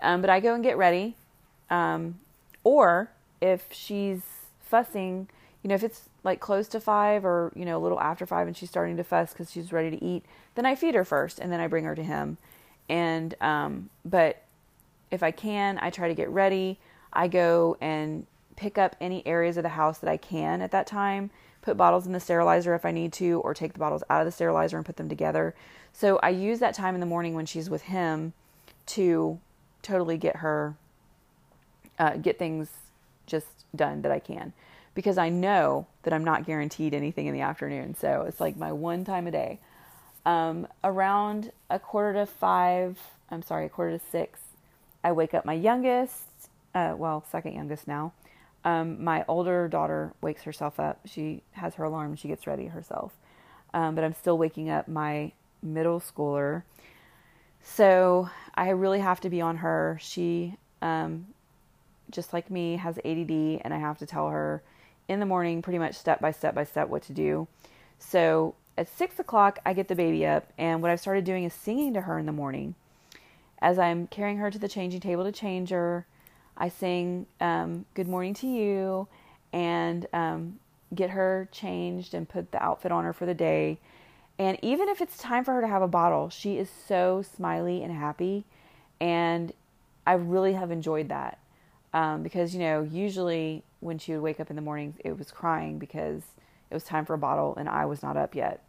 Um, 0.00 0.20
but 0.20 0.30
i 0.30 0.40
go 0.40 0.54
and 0.54 0.62
get 0.62 0.76
ready 0.76 1.16
um, 1.70 2.20
or 2.62 3.10
if 3.40 3.66
she's 3.70 4.22
fussing 4.60 5.28
you 5.62 5.68
know 5.68 5.74
if 5.74 5.82
it's 5.82 6.08
like 6.22 6.40
close 6.40 6.68
to 6.68 6.80
five 6.80 7.24
or 7.24 7.52
you 7.56 7.64
know 7.64 7.76
a 7.76 7.82
little 7.82 8.00
after 8.00 8.26
five 8.26 8.46
and 8.46 8.56
she's 8.56 8.70
starting 8.70 8.96
to 8.96 9.04
fuss 9.04 9.32
because 9.32 9.50
she's 9.50 9.72
ready 9.72 9.90
to 9.90 10.02
eat 10.04 10.24
then 10.54 10.66
i 10.66 10.74
feed 10.74 10.94
her 10.94 11.04
first 11.04 11.38
and 11.38 11.50
then 11.50 11.60
i 11.60 11.66
bring 11.66 11.84
her 11.84 11.94
to 11.94 12.02
him. 12.02 12.36
And 12.88 13.34
um, 13.40 13.90
but 14.04 14.42
if 15.10 15.22
i 15.22 15.30
can 15.30 15.78
i 15.80 15.90
try 15.90 16.08
to 16.08 16.14
get 16.14 16.28
ready. 16.28 16.78
I 17.16 17.28
go 17.28 17.76
and 17.80 18.26
pick 18.56 18.78
up 18.78 18.96
any 19.00 19.26
areas 19.26 19.56
of 19.56 19.62
the 19.62 19.70
house 19.70 19.98
that 19.98 20.10
I 20.10 20.16
can 20.16 20.60
at 20.60 20.70
that 20.70 20.86
time, 20.86 21.30
put 21.62 21.76
bottles 21.76 22.06
in 22.06 22.12
the 22.12 22.20
sterilizer 22.20 22.74
if 22.74 22.84
I 22.84 22.90
need 22.90 23.12
to, 23.14 23.40
or 23.40 23.54
take 23.54 23.72
the 23.72 23.78
bottles 23.78 24.04
out 24.10 24.20
of 24.20 24.26
the 24.26 24.32
sterilizer 24.32 24.76
and 24.76 24.84
put 24.84 24.96
them 24.96 25.08
together. 25.08 25.54
So 25.92 26.18
I 26.22 26.30
use 26.30 26.58
that 26.60 26.74
time 26.74 26.94
in 26.94 27.00
the 27.00 27.06
morning 27.06 27.34
when 27.34 27.46
she's 27.46 27.70
with 27.70 27.82
him 27.82 28.32
to 28.86 29.38
totally 29.82 30.18
get 30.18 30.36
her, 30.36 30.74
uh, 31.98 32.16
get 32.16 32.38
things 32.38 32.68
just 33.26 33.46
done 33.74 34.02
that 34.02 34.12
I 34.12 34.18
can. 34.18 34.52
Because 34.94 35.18
I 35.18 35.28
know 35.28 35.86
that 36.02 36.12
I'm 36.12 36.24
not 36.24 36.46
guaranteed 36.46 36.94
anything 36.94 37.26
in 37.26 37.34
the 37.34 37.40
afternoon. 37.40 37.94
So 37.94 38.24
it's 38.28 38.40
like 38.40 38.56
my 38.56 38.72
one 38.72 39.04
time 39.04 39.26
a 39.26 39.30
day. 39.30 39.58
Um, 40.26 40.66
around 40.82 41.52
a 41.68 41.78
quarter 41.78 42.20
to 42.20 42.26
five, 42.26 42.98
I'm 43.30 43.42
sorry, 43.42 43.66
a 43.66 43.68
quarter 43.68 43.98
to 43.98 44.04
six, 44.10 44.40
I 45.02 45.12
wake 45.12 45.34
up 45.34 45.44
my 45.44 45.52
youngest, 45.52 46.22
uh, 46.74 46.94
well, 46.96 47.24
second 47.30 47.54
youngest 47.54 47.86
now. 47.86 48.12
Um, 48.64 49.04
my 49.04 49.24
older 49.28 49.68
daughter 49.68 50.12
wakes 50.22 50.42
herself 50.42 50.80
up. 50.80 51.00
She 51.04 51.42
has 51.52 51.74
her 51.74 51.84
alarm. 51.84 52.16
She 52.16 52.28
gets 52.28 52.46
ready 52.46 52.66
herself. 52.66 53.12
Um, 53.74 53.94
but 53.94 54.04
I'm 54.04 54.14
still 54.14 54.38
waking 54.38 54.70
up 54.70 54.88
my 54.88 55.32
middle 55.62 56.00
schooler. 56.00 56.62
So 57.62 58.28
I 58.54 58.70
really 58.70 59.00
have 59.00 59.20
to 59.22 59.30
be 59.30 59.40
on 59.40 59.58
her. 59.58 59.98
She, 60.00 60.56
um, 60.80 61.26
just 62.10 62.32
like 62.32 62.50
me, 62.50 62.76
has 62.76 62.98
ADD, 62.98 63.30
and 63.62 63.72
I 63.72 63.78
have 63.78 63.98
to 63.98 64.06
tell 64.06 64.30
her 64.30 64.62
in 65.08 65.20
the 65.20 65.26
morning, 65.26 65.60
pretty 65.60 65.78
much 65.78 65.94
step 65.94 66.20
by 66.20 66.30
step 66.30 66.54
by 66.54 66.64
step, 66.64 66.88
what 66.88 67.02
to 67.04 67.12
do. 67.12 67.48
So 67.98 68.54
at 68.76 68.88
six 68.88 69.18
o'clock, 69.18 69.58
I 69.64 69.72
get 69.72 69.88
the 69.88 69.94
baby 69.94 70.26
up, 70.26 70.52
and 70.58 70.82
what 70.82 70.90
I've 70.90 71.00
started 71.00 71.24
doing 71.24 71.44
is 71.44 71.52
singing 71.52 71.94
to 71.94 72.02
her 72.02 72.18
in 72.18 72.26
the 72.26 72.32
morning. 72.32 72.74
As 73.60 73.78
I'm 73.78 74.06
carrying 74.06 74.38
her 74.38 74.50
to 74.50 74.58
the 74.58 74.68
changing 74.68 75.00
table 75.00 75.24
to 75.24 75.32
change 75.32 75.70
her, 75.70 76.06
I 76.56 76.68
sing 76.68 77.26
um, 77.40 77.84
Good 77.94 78.08
Morning 78.08 78.34
to 78.34 78.46
You 78.46 79.08
and 79.52 80.06
um, 80.12 80.58
get 80.94 81.10
her 81.10 81.48
changed 81.52 82.14
and 82.14 82.28
put 82.28 82.52
the 82.52 82.62
outfit 82.62 82.92
on 82.92 83.04
her 83.04 83.12
for 83.12 83.26
the 83.26 83.34
day. 83.34 83.78
And 84.38 84.58
even 84.62 84.88
if 84.88 85.00
it's 85.00 85.16
time 85.16 85.44
for 85.44 85.54
her 85.54 85.60
to 85.60 85.68
have 85.68 85.82
a 85.82 85.88
bottle, 85.88 86.28
she 86.28 86.58
is 86.58 86.68
so 86.68 87.22
smiley 87.22 87.82
and 87.82 87.92
happy. 87.92 88.44
And 89.00 89.52
I 90.06 90.14
really 90.14 90.54
have 90.54 90.70
enjoyed 90.70 91.08
that. 91.08 91.38
Um, 91.92 92.24
because, 92.24 92.54
you 92.54 92.60
know, 92.60 92.82
usually 92.82 93.62
when 93.78 93.98
she 93.98 94.12
would 94.12 94.22
wake 94.22 94.40
up 94.40 94.50
in 94.50 94.56
the 94.56 94.62
mornings, 94.62 94.96
it 95.04 95.16
was 95.16 95.30
crying 95.30 95.78
because 95.78 96.22
it 96.70 96.74
was 96.74 96.82
time 96.82 97.04
for 97.04 97.14
a 97.14 97.18
bottle 97.18 97.54
and 97.56 97.68
I 97.68 97.86
was 97.86 98.02
not 98.02 98.16
up 98.16 98.34
yet. 98.34 98.60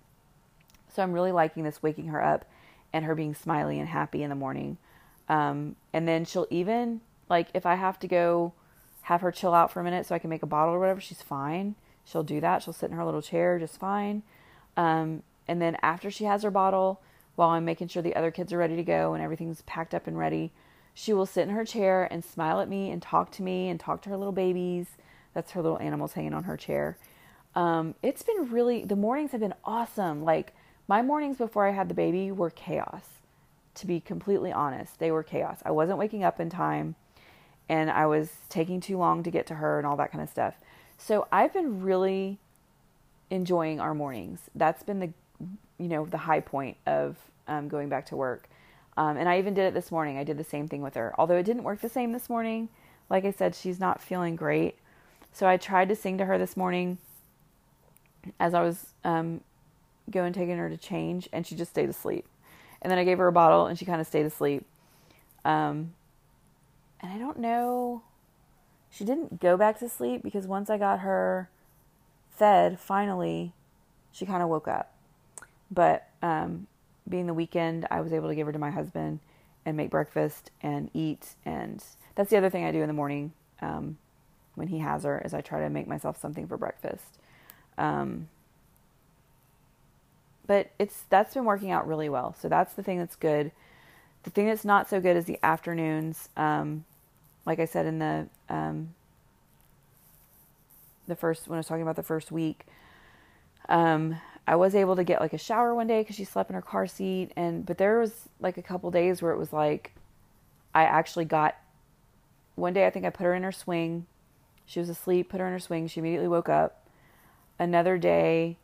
So 0.94 1.02
I'm 1.02 1.12
really 1.12 1.32
liking 1.32 1.64
this 1.64 1.82
waking 1.82 2.08
her 2.08 2.24
up 2.24 2.46
and 2.94 3.04
her 3.06 3.16
being 3.16 3.34
smiley 3.34 3.80
and 3.80 3.90
happy 3.90 4.22
in 4.22 4.30
the 4.30 4.36
morning. 4.36 4.78
Um, 5.28 5.76
and 5.92 6.08
then 6.08 6.24
she'll 6.24 6.48
even 6.52 7.02
like 7.30 7.48
if 7.54 7.66
I 7.66 7.76
have 7.76 8.00
to 8.00 8.08
go 8.08 8.54
have 9.04 9.22
her 9.22 9.32
chill 9.32 9.54
out 9.54 9.72
for 9.72 9.80
a 9.80 9.84
minute 9.84 10.06
so 10.06 10.16
I 10.16 10.20
can 10.20 10.30
make 10.30 10.44
a 10.44 10.48
bottle 10.48 10.74
or 10.74 10.80
whatever, 10.80 11.02
she's 11.02 11.22
fine. 11.22 11.76
She'll 12.06 12.24
do 12.24 12.42
that. 12.42 12.64
She'll 12.64 12.74
sit 12.74 12.90
in 12.90 12.98
her 12.98 13.06
little 13.06 13.22
chair 13.22 13.60
just 13.60 13.80
fine. 13.80 14.24
Um, 14.78 15.24
and 15.48 15.62
then 15.62 15.78
after 15.82 16.10
she 16.10 16.26
has 16.26 16.44
her 16.44 16.52
bottle, 16.52 17.02
while 17.36 17.50
I'm 17.50 17.66
making 17.66 17.90
sure 17.90 18.02
the 18.02 18.16
other 18.16 18.32
kids 18.32 18.54
are 18.54 18.58
ready 18.58 18.76
to 18.76 18.84
go 18.84 19.14
and 19.14 19.24
everything's 19.24 19.62
packed 19.64 19.94
up 19.94 20.08
and 20.08 20.18
ready, 20.18 20.52
she 20.94 21.14
will 21.14 21.26
sit 21.26 21.44
in 21.44 21.54
her 21.54 21.66
chair 21.66 22.08
and 22.10 22.24
smile 22.24 22.60
at 22.62 22.70
me 22.70 22.90
and 22.90 23.02
talk 23.02 23.32
to 23.34 23.44
me 23.44 23.70
and 23.70 23.80
talk 23.80 24.02
to 24.04 24.10
her 24.10 24.18
little 24.18 24.32
babies. 24.32 24.88
That's 25.34 25.52
her 25.52 25.62
little 25.62 25.80
animals 25.80 26.14
hanging 26.14 26.34
on 26.34 26.46
her 26.46 26.58
chair. 26.58 26.98
Um, 27.54 27.96
it's 28.02 28.24
been 28.24 28.50
really, 28.50 28.86
the 28.86 28.96
mornings 28.96 29.32
have 29.32 29.42
been 29.42 29.54
awesome. 29.64 30.24
Like, 30.24 30.54
my 30.88 31.02
mornings 31.02 31.38
before 31.38 31.68
I 31.68 31.72
had 31.72 31.90
the 31.90 31.94
baby 31.94 32.32
were 32.32 32.50
chaos, 32.50 33.06
to 33.76 33.88
be 33.88 34.00
completely 34.00 34.52
honest. 34.52 35.00
They 35.00 35.12
were 35.12 35.24
chaos. 35.24 35.60
I 35.66 35.72
wasn't 35.72 35.98
waking 35.98 36.24
up 36.24 36.40
in 36.40 36.50
time 36.50 36.96
and 37.70 37.90
I 37.90 38.06
was 38.06 38.30
taking 38.50 38.80
too 38.80 38.98
long 38.98 39.24
to 39.24 39.32
get 39.32 39.48
to 39.48 39.56
her 39.56 39.78
and 39.78 39.88
all 39.88 39.98
that 39.98 40.12
kind 40.12 40.24
of 40.24 40.30
stuff. 40.30 40.56
So 40.98 41.28
I've 41.32 41.54
been 41.54 41.82
really 41.82 42.38
enjoying 43.30 43.80
our 43.80 43.94
mornings. 43.94 44.40
That's 44.54 44.84
been 44.84 45.00
the, 45.00 45.14
you 45.78 45.88
know, 45.88 46.06
the 46.06 46.18
high 46.18 46.40
point 46.40 46.78
of 46.86 47.18
um, 47.48 47.68
going 47.68 47.90
back 47.90 48.06
to 48.08 48.16
work. 48.16 48.48
Um, 48.98 49.18
and 49.18 49.28
I 49.28 49.40
even 49.40 49.54
did 49.54 49.66
it 49.66 49.74
this 49.74 49.92
morning. 49.92 50.18
I 50.18 50.24
did 50.24 50.38
the 50.38 50.44
same 50.44 50.68
thing 50.68 50.82
with 50.82 50.94
her. 50.94 51.14
Although 51.18 51.38
it 51.38 51.44
didn't 51.44 51.64
work 51.64 51.82
the 51.82 51.90
same 51.90 52.14
this 52.14 52.30
morning. 52.30 52.70
Like 53.10 53.26
I 53.26 53.32
said, 53.32 53.56
she's 53.56 53.80
not 53.80 54.02
feeling 54.02 54.36
great. 54.36 54.76
So 55.34 55.48
I 55.48 55.58
tried 55.58 55.90
to 55.90 55.96
sing 55.96 56.18
to 56.20 56.26
her 56.26 56.38
this 56.38 56.56
morning 56.56 56.98
as 58.40 58.54
I 58.54 58.62
was 58.62 58.94
um, 59.04 59.42
going 60.10 60.34
taking 60.34 60.58
her 60.58 60.70
to 60.70 60.78
change, 60.78 61.28
and 61.34 61.46
she 61.46 61.56
just 61.56 61.72
stayed 61.72 61.90
asleep. 61.90 62.26
And 62.82 62.90
then 62.90 62.98
I 62.98 63.04
gave 63.04 63.18
her 63.18 63.28
a 63.28 63.32
bottle, 63.32 63.66
and 63.66 63.78
she 63.78 63.86
kind 63.86 64.00
of 64.00 64.08
stayed 64.08 64.26
asleep. 64.26 64.66
Um, 65.44 65.94
and 67.02 67.12
I 67.12 67.18
don't 67.18 67.40
know. 67.40 68.04
She 68.90 69.04
didn't 69.04 69.40
go 69.40 69.58
back 69.58 69.80
to 69.80 69.90
sleep 69.90 70.24
because 70.24 70.48
once 70.48 70.70
I 70.70 70.78
got 70.78 71.00
her 71.00 71.50
fed, 72.30 72.80
finally, 72.80 73.54
she 74.12 74.26
kind 74.26 74.42
of 74.42 74.50
woke 74.50 74.68
up. 74.68 74.94
But 75.70 76.08
um, 76.22 76.68
being 77.08 77.28
the 77.28 77.34
weekend, 77.34 77.88
I 77.92 78.02
was 78.02 78.14
able 78.14 78.30
to 78.30 78.36
give 78.36 78.48
her 78.48 78.54
to 78.54 78.60
my 78.60 78.72
husband 78.72 79.20
and 79.66 79.76
make 79.76 79.90
breakfast 79.90 80.52
and 80.62 80.90
eat. 80.94 81.36
And 81.46 81.84
that's 82.16 82.30
the 82.30 82.38
other 82.38 82.50
thing 82.50 82.66
I 82.66 82.72
do 82.72 82.82
in 82.82 82.88
the 82.88 82.94
morning 82.94 83.34
um, 83.62 83.98
when 84.56 84.68
he 84.68 84.80
has 84.80 85.04
her 85.04 85.22
is 85.26 85.34
I 85.34 85.42
try 85.42 85.62
to 85.62 85.70
make 85.70 85.88
myself 85.88 86.20
something 86.20 86.48
for 86.48 86.58
breakfast. 86.58 87.20
Um, 87.78 88.30
but 90.48 90.72
it's 90.78 91.04
that's 91.10 91.34
been 91.34 91.46
working 91.46 91.72
out 91.72 91.88
really 91.88 92.10
well. 92.10 92.36
So 92.40 92.48
that's 92.48 92.74
the 92.74 92.84
thing 92.84 93.00
that's 93.00 93.16
good. 93.16 93.52
The 94.26 94.32
thing 94.32 94.48
that's 94.48 94.66
not 94.66 94.90
so 94.90 95.00
good 95.00 95.16
is 95.16 95.26
the 95.26 95.40
afternoons. 95.44 96.30
Um, 96.36 96.84
like 97.46 97.60
I 97.60 97.66
said 97.66 97.86
in 97.86 98.00
the 98.00 98.28
um, 98.50 98.96
the 101.08 101.16
first 101.16 101.48
when 101.48 101.58
I 101.58 101.60
was 101.60 101.68
talking 101.68 101.84
about 101.84 101.96
the 101.96 102.04
first 102.04 102.32
week, 102.32 102.66
um, 103.70 104.18
I 104.48 104.56
was 104.56 104.74
able 104.74 104.96
to 104.96 105.04
get 105.04 105.22
like 105.22 105.34
a 105.34 105.38
shower 105.38 105.76
one 105.76 105.86
day 105.86 106.02
because 106.02 106.16
she 106.16 106.26
slept 106.26 106.50
in 106.50 106.56
her 106.56 106.62
car 106.62 106.88
seat, 106.88 107.34
and 107.36 107.68
but 107.68 107.78
there 107.78 108.00
was 108.00 108.28
like 108.40 108.58
a 108.58 108.64
couple 108.64 108.90
days 108.90 109.22
where 109.22 109.32
it 109.32 109.38
was 109.38 109.54
like 109.54 109.94
I 110.74 110.86
actually 110.86 111.26
got 111.26 111.56
one 112.56 112.74
day 112.74 112.88
I 112.88 112.90
think 112.90 113.06
I 113.06 113.12
put 113.12 113.26
her 113.26 113.36
in 113.36 113.44
her 113.44 113.52
swing. 113.52 114.08
She 114.66 114.80
was 114.80 114.90
asleep, 114.90 115.30
put 115.30 115.40
her 115.40 115.46
in 115.46 115.54
her 115.54 115.60
swing. 115.60 115.88
She 115.88 116.00
immediately 116.00 116.28
woke 116.28 116.50
up. 116.50 116.88
Another 117.60 118.00
day, 118.00 118.58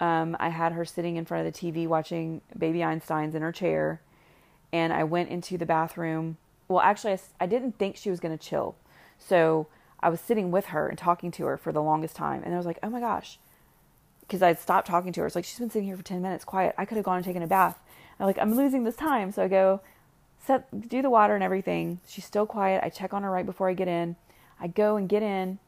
um, 0.00 0.34
I 0.40 0.48
had 0.48 0.72
her 0.72 0.86
sitting 0.86 1.16
in 1.16 1.26
front 1.26 1.46
of 1.46 1.52
the 1.52 1.58
TV 1.58 1.86
watching 1.86 2.40
Baby 2.56 2.82
Einstein's 2.82 3.34
in 3.34 3.42
her 3.42 3.52
chair, 3.52 4.00
and 4.72 4.92
I 4.92 5.04
went 5.04 5.30
into 5.30 5.58
the 5.58 5.66
bathroom. 5.66 6.36
Well, 6.68 6.80
actually, 6.80 7.14
I, 7.14 7.18
I 7.40 7.46
didn't 7.46 7.78
think 7.78 7.96
she 7.96 8.10
was 8.10 8.20
going 8.20 8.36
to 8.36 8.42
chill, 8.42 8.76
so 9.18 9.68
I 10.00 10.08
was 10.10 10.20
sitting 10.20 10.50
with 10.50 10.66
her 10.66 10.88
and 10.88 10.98
talking 10.98 11.30
to 11.32 11.46
her 11.46 11.56
for 11.56 11.72
the 11.72 11.82
longest 11.82 12.16
time, 12.16 12.42
and 12.44 12.54
I 12.54 12.56
was 12.56 12.66
like, 12.66 12.78
"Oh 12.82 12.90
my 12.90 13.00
gosh," 13.00 13.38
because 14.20 14.42
I 14.42 14.54
stopped 14.54 14.86
talking 14.86 15.12
to 15.12 15.20
her. 15.20 15.26
It's 15.26 15.36
like 15.36 15.44
she's 15.44 15.58
been 15.58 15.70
sitting 15.70 15.88
here 15.88 15.96
for 15.96 16.02
ten 16.02 16.22
minutes, 16.22 16.44
quiet. 16.44 16.74
I 16.78 16.84
could 16.84 16.96
have 16.96 17.04
gone 17.04 17.16
and 17.16 17.24
taken 17.24 17.42
a 17.42 17.46
bath. 17.46 17.78
I'm 18.20 18.26
like, 18.26 18.38
I'm 18.38 18.54
losing 18.54 18.84
this 18.84 18.96
time, 18.96 19.32
so 19.32 19.42
I 19.42 19.48
go 19.48 19.80
set 20.44 20.88
do 20.88 21.02
the 21.02 21.10
water 21.10 21.34
and 21.34 21.42
everything. 21.42 22.00
She's 22.06 22.24
still 22.24 22.46
quiet. 22.46 22.82
I 22.84 22.90
check 22.90 23.12
on 23.12 23.22
her 23.22 23.30
right 23.30 23.46
before 23.46 23.68
I 23.68 23.74
get 23.74 23.88
in. 23.88 24.16
I 24.60 24.66
go 24.66 24.96
and 24.96 25.08
get 25.08 25.22
in, 25.22 25.58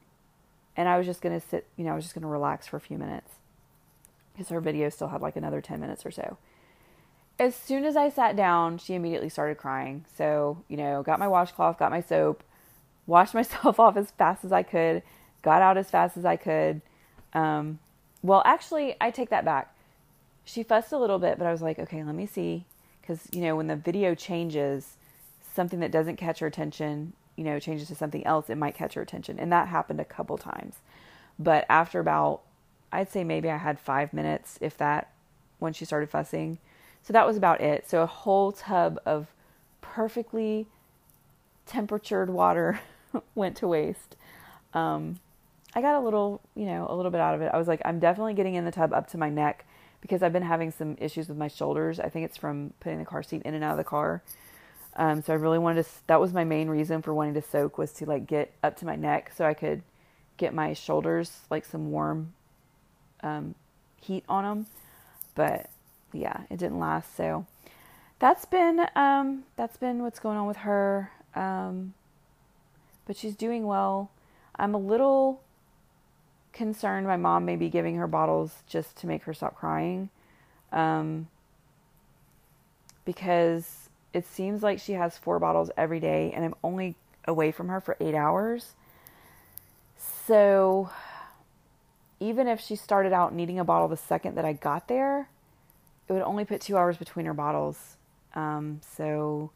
and 0.76 0.88
I 0.88 0.98
was 0.98 1.06
just 1.06 1.22
gonna 1.22 1.40
sit. 1.40 1.66
You 1.76 1.84
know, 1.84 1.92
I 1.92 1.94
was 1.94 2.04
just 2.04 2.14
gonna 2.14 2.26
relax 2.26 2.66
for 2.66 2.76
a 2.76 2.80
few 2.80 2.98
minutes 2.98 3.30
because 4.32 4.48
her 4.48 4.60
video 4.60 4.88
still 4.88 5.08
had 5.08 5.20
like 5.20 5.36
another 5.36 5.60
10 5.60 5.80
minutes 5.80 6.06
or 6.06 6.10
so. 6.10 6.38
As 7.40 7.57
soon 7.57 7.85
as 7.87 7.96
I 7.96 8.11
sat 8.11 8.37
down, 8.37 8.76
she 8.76 8.94
immediately 8.94 9.31
started 9.31 9.57
crying. 9.57 10.05
So, 10.14 10.62
you 10.68 10.76
know, 10.76 11.03
got 11.03 11.18
my 11.18 11.26
washcloth, 11.26 11.79
got 11.79 11.90
my 11.90 12.03
soap, 12.03 12.44
washed 13.07 13.33
myself 13.40 13.81
off 13.81 13.96
as 13.96 14.11
fast 14.11 14.44
as 14.44 14.53
I 14.53 14.62
could, 14.62 15.03
got 15.42 15.62
out 15.62 15.79
as 15.79 15.90
fast 15.90 16.18
as 16.18 16.26
I 16.26 16.37
could. 16.37 16.83
Um, 17.33 17.79
well, 18.22 18.42
actually, 18.44 18.94
I 19.00 19.11
take 19.11 19.31
that 19.31 19.46
back. 19.46 19.74
She 20.44 20.62
fussed 20.62 20.92
a 20.92 20.98
little 20.98 21.18
bit, 21.18 21.38
but 21.38 21.46
I 21.46 21.53
was 21.53 21.62
like, 21.62 21.79
okay, 21.79 22.05
let 22.05 22.14
me 22.14 22.26
see. 22.26 22.66
Because, 23.00 23.26
you 23.33 23.40
know, 23.40 23.57
when 23.57 23.68
the 23.68 23.76
video 23.76 24.14
changes, 24.14 24.98
something 25.55 25.81
that 25.81 25.90
doesn't 25.90 26.16
catch 26.16 26.40
her 26.40 26.46
attention, 26.46 27.14
you 27.37 27.44
know, 27.44 27.59
changes 27.59 27.88
to 27.88 27.94
something 27.94 28.24
else, 28.26 28.50
it 28.50 28.59
might 28.59 28.74
catch 28.74 28.94
her 28.94 29.03
attention. 29.03 29.38
And 29.38 29.50
that 29.50 29.68
happened 29.68 29.98
a 29.98 30.05
couple 30.05 30.37
times. 30.37 30.76
But 31.38 31.64
after 31.70 32.00
about 32.00 32.42
I'd 32.92 33.11
say 33.11 33.24
maybe 33.24 33.50
I 33.50 33.57
had 33.57 33.79
five 33.79 34.12
minutes, 34.12 34.59
if 34.61 34.76
that, 34.79 35.12
when 35.59 35.72
she 35.72 35.85
started 35.85 36.11
fussing. 36.11 36.59
So 37.02 37.12
that 37.12 37.26
was 37.26 37.36
about 37.36 37.60
it. 37.60 37.88
So 37.88 38.02
a 38.02 38.06
whole 38.06 38.52
tub 38.52 38.98
of 39.06 39.28
perfectly 39.80 40.66
temperatured 41.66 42.30
water 42.30 42.80
went 43.34 43.56
to 43.58 43.68
waste. 43.68 44.16
Um, 44.74 45.18
I 45.74 45.80
got 45.80 45.94
a 45.94 46.00
little, 46.00 46.40
you 46.54 46.66
know, 46.66 46.86
a 46.88 46.94
little 46.94 47.10
bit 47.10 47.20
out 47.20 47.34
of 47.34 47.42
it. 47.42 47.50
I 47.52 47.58
was 47.58 47.68
like, 47.68 47.80
I'm 47.84 47.98
definitely 47.98 48.34
getting 48.34 48.54
in 48.54 48.64
the 48.64 48.72
tub 48.72 48.92
up 48.92 49.08
to 49.10 49.18
my 49.18 49.30
neck 49.30 49.64
because 50.00 50.22
I've 50.22 50.32
been 50.32 50.42
having 50.42 50.70
some 50.70 50.96
issues 51.00 51.28
with 51.28 51.36
my 51.36 51.48
shoulders. 51.48 52.00
I 52.00 52.08
think 52.08 52.24
it's 52.24 52.36
from 52.36 52.72
putting 52.80 52.98
the 52.98 53.04
car 53.04 53.22
seat 53.22 53.42
in 53.42 53.54
and 53.54 53.62
out 53.62 53.72
of 53.72 53.78
the 53.78 53.84
car. 53.84 54.22
Um, 54.96 55.22
so 55.22 55.32
I 55.32 55.36
really 55.36 55.58
wanted 55.58 55.84
to. 55.84 55.90
That 56.08 56.20
was 56.20 56.32
my 56.32 56.44
main 56.44 56.68
reason 56.68 57.02
for 57.02 57.14
wanting 57.14 57.34
to 57.34 57.42
soak 57.42 57.78
was 57.78 57.92
to 57.94 58.06
like 58.06 58.26
get 58.26 58.52
up 58.62 58.76
to 58.78 58.86
my 58.86 58.96
neck 58.96 59.32
so 59.36 59.44
I 59.44 59.54
could 59.54 59.82
get 60.36 60.52
my 60.52 60.72
shoulders 60.72 61.40
like 61.50 61.64
some 61.64 61.90
warm 61.90 62.32
um, 63.22 63.54
heat 64.00 64.24
on 64.28 64.44
them. 64.44 64.66
But 65.36 65.69
yeah, 66.12 66.42
it 66.51 66.59
didn't 66.59 66.79
last. 66.79 67.16
So 67.16 67.46
that's 68.18 68.44
been 68.44 68.87
um, 68.94 69.44
that's 69.57 69.77
been 69.77 70.03
what's 70.03 70.18
going 70.18 70.37
on 70.37 70.46
with 70.46 70.59
her. 70.59 71.11
Um, 71.35 71.94
but 73.07 73.16
she's 73.16 73.35
doing 73.35 73.66
well. 73.66 74.11
I'm 74.57 74.75
a 74.75 74.79
little 74.79 75.40
concerned 76.53 77.07
my 77.07 77.16
mom 77.16 77.44
may 77.44 77.57
be 77.57 77.68
giving 77.68 77.96
her 77.96 78.07
bottles 78.07 78.62
just 78.66 78.96
to 78.96 79.07
make 79.07 79.23
her 79.25 79.35
stop 79.35 79.57
crying. 79.57 80.11
Um, 80.73 81.29
because 83.05 83.88
it 84.12 84.27
seems 84.27 84.62
like 84.62 84.79
she 84.79 84.92
has 84.92 85.16
four 85.16 85.38
bottles 85.38 85.70
every 85.77 86.01
day 86.01 86.33
and 86.35 86.44
I'm 86.44 86.55
only 86.62 86.96
away 87.27 87.53
from 87.53 87.68
her 87.68 87.81
for 87.81 87.96
eight 88.01 88.14
hours. 88.14 88.75
So 90.27 90.90
even 92.18 92.46
if 92.46 92.61
she 92.61 92.77
started 92.77 93.12
out 93.12 93.35
needing 93.35 93.59
a 93.59 93.64
bottle 93.64 93.88
the 93.88 93.96
second 93.96 94.37
that 94.37 94.44
I 94.44 94.53
got 94.53 94.88
there, 94.88 95.29
it 96.11 96.14
would 96.14 96.23
only 96.23 96.44
put 96.44 96.61
two 96.61 96.77
hours 96.77 96.96
between 96.96 97.25
her 97.27 97.35
bottles. 97.35 97.96
Um, 98.35 98.81
so 98.96 99.53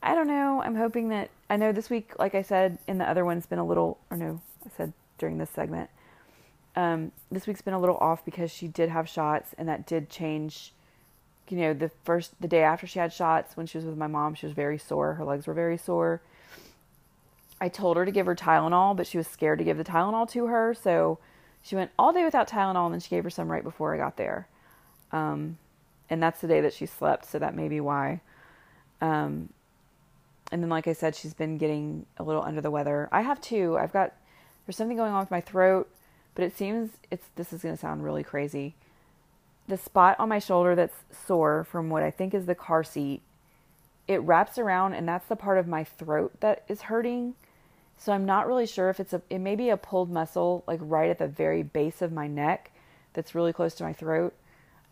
I 0.00 0.14
don't 0.14 0.28
know. 0.28 0.62
I'm 0.62 0.76
hoping 0.76 1.08
that 1.08 1.28
I 1.50 1.56
know 1.56 1.72
this 1.72 1.90
week, 1.90 2.12
like 2.20 2.36
I 2.36 2.42
said 2.42 2.78
in 2.86 2.98
the 2.98 3.08
other 3.08 3.24
one, 3.24 3.36
has 3.36 3.46
been 3.46 3.58
a 3.58 3.66
little, 3.66 3.98
or 4.08 4.16
no, 4.16 4.40
I 4.64 4.70
said 4.76 4.92
during 5.18 5.38
this 5.38 5.50
segment, 5.50 5.90
um, 6.76 7.10
this 7.32 7.48
week's 7.48 7.62
been 7.62 7.74
a 7.74 7.80
little 7.80 7.96
off 7.96 8.24
because 8.24 8.52
she 8.52 8.68
did 8.68 8.90
have 8.90 9.08
shots 9.08 9.56
and 9.58 9.68
that 9.68 9.84
did 9.84 10.08
change. 10.08 10.72
You 11.48 11.58
know, 11.58 11.74
the 11.74 11.90
first, 12.04 12.40
the 12.40 12.48
day 12.48 12.62
after 12.62 12.86
she 12.86 13.00
had 13.00 13.12
shots, 13.12 13.56
when 13.56 13.66
she 13.66 13.76
was 13.76 13.84
with 13.84 13.98
my 13.98 14.06
mom, 14.06 14.36
she 14.36 14.46
was 14.46 14.54
very 14.54 14.78
sore. 14.78 15.14
Her 15.14 15.24
legs 15.24 15.48
were 15.48 15.52
very 15.52 15.76
sore. 15.76 16.22
I 17.60 17.68
told 17.68 17.96
her 17.96 18.06
to 18.06 18.12
give 18.12 18.26
her 18.26 18.36
Tylenol, 18.36 18.96
but 18.96 19.08
she 19.08 19.18
was 19.18 19.26
scared 19.26 19.58
to 19.58 19.64
give 19.64 19.78
the 19.78 19.84
Tylenol 19.84 20.30
to 20.30 20.46
her. 20.46 20.74
So 20.74 21.18
she 21.60 21.74
went 21.74 21.90
all 21.98 22.12
day 22.12 22.24
without 22.24 22.48
Tylenol 22.48 22.86
and 22.86 22.94
then 22.94 23.00
she 23.00 23.10
gave 23.10 23.24
her 23.24 23.30
some 23.30 23.50
right 23.50 23.64
before 23.64 23.92
I 23.92 23.98
got 23.98 24.16
there. 24.16 24.46
Um, 25.10 25.58
and 26.12 26.22
that's 26.22 26.40
the 26.40 26.48
day 26.48 26.60
that 26.60 26.74
she 26.74 26.86
slept. 26.86 27.26
So 27.26 27.38
that 27.38 27.56
may 27.56 27.68
be 27.68 27.80
why. 27.80 28.20
Um, 29.00 29.48
and 30.52 30.62
then, 30.62 30.68
like 30.68 30.86
I 30.86 30.92
said, 30.92 31.16
she's 31.16 31.34
been 31.34 31.58
getting 31.58 32.06
a 32.18 32.22
little 32.22 32.42
under 32.42 32.60
the 32.60 32.70
weather. 32.70 33.08
I 33.10 33.22
have 33.22 33.40
too. 33.40 33.76
I've 33.78 33.92
got, 33.92 34.12
there's 34.66 34.76
something 34.76 34.96
going 34.96 35.12
on 35.12 35.20
with 35.20 35.30
my 35.30 35.40
throat 35.40 35.88
but 36.34 36.44
it 36.44 36.56
seems 36.56 36.90
it's 37.10 37.26
this 37.36 37.52
is 37.52 37.62
going 37.62 37.74
to 37.74 37.80
sound 37.80 38.04
really 38.04 38.22
crazy. 38.22 38.74
The 39.68 39.76
spot 39.76 40.16
on 40.18 40.28
my 40.28 40.38
shoulder 40.38 40.74
that's 40.74 40.96
sore 41.26 41.64
from 41.64 41.90
what 41.90 42.02
I 42.02 42.10
think 42.10 42.34
is 42.34 42.46
the 42.46 42.54
car 42.54 42.82
seat, 42.82 43.22
it 44.08 44.20
wraps 44.22 44.58
around 44.58 44.94
and 44.94 45.06
that's 45.06 45.28
the 45.28 45.36
part 45.36 45.58
of 45.58 45.68
my 45.68 45.84
throat 45.84 46.40
that 46.40 46.64
is 46.68 46.82
hurting. 46.82 47.34
So 47.96 48.12
I'm 48.12 48.24
not 48.24 48.48
really 48.48 48.66
sure 48.66 48.90
if 48.90 48.98
it's 48.98 49.12
a 49.12 49.22
it 49.30 49.38
may 49.38 49.56
be 49.56 49.68
a 49.68 49.76
pulled 49.76 50.10
muscle 50.10 50.64
like 50.66 50.80
right 50.82 51.10
at 51.10 51.18
the 51.18 51.28
very 51.28 51.62
base 51.62 52.02
of 52.02 52.12
my 52.12 52.26
neck 52.26 52.70
that's 53.12 53.34
really 53.34 53.52
close 53.52 53.74
to 53.74 53.84
my 53.84 53.92
throat. 53.92 54.34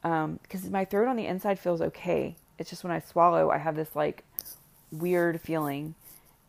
Um, 0.02 0.38
because 0.42 0.68
my 0.70 0.84
throat 0.84 1.08
on 1.08 1.16
the 1.16 1.26
inside 1.26 1.58
feels 1.58 1.80
okay. 1.80 2.36
It's 2.58 2.70
just 2.70 2.84
when 2.84 2.92
I 2.92 3.00
swallow, 3.00 3.50
I 3.50 3.58
have 3.58 3.76
this 3.76 3.94
like 3.94 4.24
weird 4.90 5.40
feeling, 5.40 5.94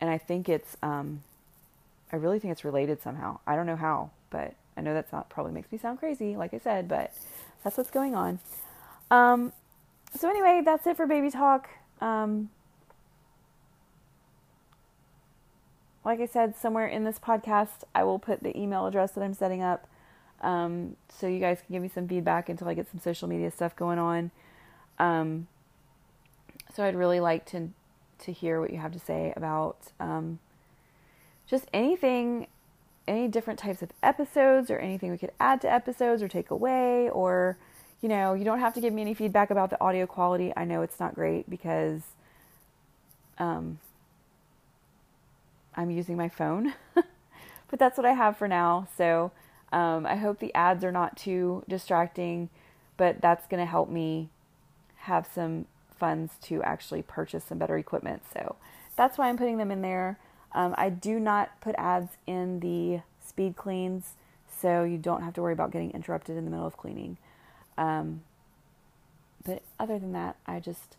and 0.00 0.10
I 0.10 0.18
think 0.18 0.48
it's 0.48 0.76
um, 0.82 1.22
I 2.12 2.16
really 2.16 2.38
think 2.38 2.52
it's 2.52 2.64
related 2.64 3.02
somehow. 3.02 3.38
I 3.46 3.56
don't 3.56 3.66
know 3.66 3.76
how, 3.76 4.10
but 4.30 4.54
I 4.76 4.80
know 4.80 4.94
that's 4.94 5.12
not 5.12 5.28
probably 5.28 5.52
makes 5.52 5.70
me 5.72 5.78
sound 5.78 5.98
crazy, 5.98 6.36
like 6.36 6.54
I 6.54 6.58
said, 6.58 6.88
but 6.88 7.12
that's 7.64 7.76
what's 7.76 7.90
going 7.90 8.14
on. 8.14 8.38
Um, 9.10 9.52
so 10.18 10.28
anyway, 10.28 10.62
that's 10.64 10.86
it 10.86 10.96
for 10.96 11.06
baby 11.06 11.30
talk. 11.30 11.68
Um, 12.00 12.50
like 16.04 16.20
I 16.20 16.26
said, 16.26 16.56
somewhere 16.56 16.86
in 16.86 17.04
this 17.04 17.18
podcast, 17.18 17.84
I 17.94 18.04
will 18.04 18.18
put 18.18 18.42
the 18.42 18.58
email 18.58 18.86
address 18.86 19.12
that 19.12 19.22
I'm 19.22 19.34
setting 19.34 19.62
up, 19.62 19.86
um, 20.42 20.96
so 21.08 21.26
you 21.26 21.38
guys 21.38 21.62
can 21.64 21.72
give 21.72 21.82
me 21.82 21.88
some 21.88 22.08
feedback 22.08 22.48
until 22.48 22.68
I 22.68 22.74
get 22.74 22.90
some 22.90 23.00
social 23.00 23.28
media 23.28 23.50
stuff 23.50 23.76
going 23.76 23.98
on. 23.98 24.30
Um, 24.98 25.46
so 26.74 26.84
I'd 26.84 26.96
really 26.96 27.20
like 27.20 27.44
to 27.46 27.70
to 28.20 28.32
hear 28.32 28.60
what 28.60 28.70
you 28.70 28.78
have 28.78 28.92
to 28.92 29.00
say 29.00 29.32
about 29.36 29.76
um, 29.98 30.38
just 31.46 31.66
anything 31.72 32.46
any 33.08 33.26
different 33.26 33.58
types 33.58 33.82
of 33.82 33.90
episodes 34.02 34.70
or 34.70 34.78
anything 34.78 35.10
we 35.10 35.18
could 35.18 35.32
add 35.40 35.60
to 35.60 35.72
episodes 35.72 36.22
or 36.22 36.28
take 36.28 36.50
away 36.50 37.10
or 37.10 37.58
you 38.00 38.08
know 38.08 38.32
you 38.34 38.44
don't 38.44 38.60
have 38.60 38.72
to 38.74 38.80
give 38.80 38.92
me 38.92 39.02
any 39.02 39.12
feedback 39.12 39.50
about 39.50 39.70
the 39.70 39.80
audio 39.80 40.06
quality 40.06 40.52
i 40.56 40.64
know 40.64 40.82
it's 40.82 41.00
not 41.00 41.14
great 41.14 41.48
because 41.50 42.02
um, 43.38 43.80
i'm 45.74 45.90
using 45.90 46.16
my 46.16 46.28
phone 46.28 46.72
but 46.94 47.78
that's 47.78 47.96
what 47.96 48.06
i 48.06 48.12
have 48.12 48.36
for 48.36 48.46
now 48.46 48.86
so 48.96 49.32
um, 49.72 50.06
i 50.06 50.16
hope 50.16 50.38
the 50.38 50.54
ads 50.54 50.84
are 50.84 50.92
not 50.92 51.16
too 51.16 51.64
distracting 51.68 52.48
but 52.96 53.20
that's 53.20 53.46
going 53.46 53.60
to 53.60 53.70
help 53.70 53.88
me 53.88 54.28
have 54.96 55.28
some 55.34 55.66
funds 55.98 56.34
to 56.42 56.62
actually 56.62 57.02
purchase 57.02 57.44
some 57.44 57.58
better 57.58 57.76
equipment 57.76 58.22
so 58.32 58.56
that's 58.96 59.18
why 59.18 59.28
i'm 59.28 59.36
putting 59.36 59.58
them 59.58 59.70
in 59.70 59.82
there 59.82 60.18
um, 60.54 60.74
I 60.76 60.90
do 60.90 61.18
not 61.18 61.60
put 61.60 61.74
ads 61.78 62.16
in 62.26 62.60
the 62.60 63.00
speed 63.26 63.56
cleans, 63.56 64.14
so 64.60 64.84
you 64.84 64.98
don't 64.98 65.22
have 65.22 65.34
to 65.34 65.42
worry 65.42 65.52
about 65.52 65.70
getting 65.70 65.90
interrupted 65.92 66.36
in 66.36 66.44
the 66.44 66.50
middle 66.50 66.66
of 66.66 66.76
cleaning. 66.76 67.16
Um, 67.78 68.22
but 69.44 69.62
other 69.80 69.98
than 69.98 70.12
that, 70.12 70.36
I 70.46 70.60
just 70.60 70.96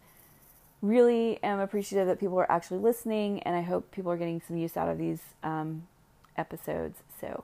really 0.82 1.42
am 1.44 1.60
appreciative 1.60 2.08
that 2.08 2.20
people 2.20 2.38
are 2.40 2.52
actually 2.52 2.80
listening, 2.80 3.42
and 3.44 3.56
I 3.56 3.62
hope 3.62 3.92
people 3.92 4.12
are 4.12 4.18
getting 4.18 4.42
some 4.46 4.58
use 4.58 4.76
out 4.76 4.90
of 4.90 4.98
these 4.98 5.22
um, 5.44 5.88
episodes. 6.36 7.00
So, 7.22 7.44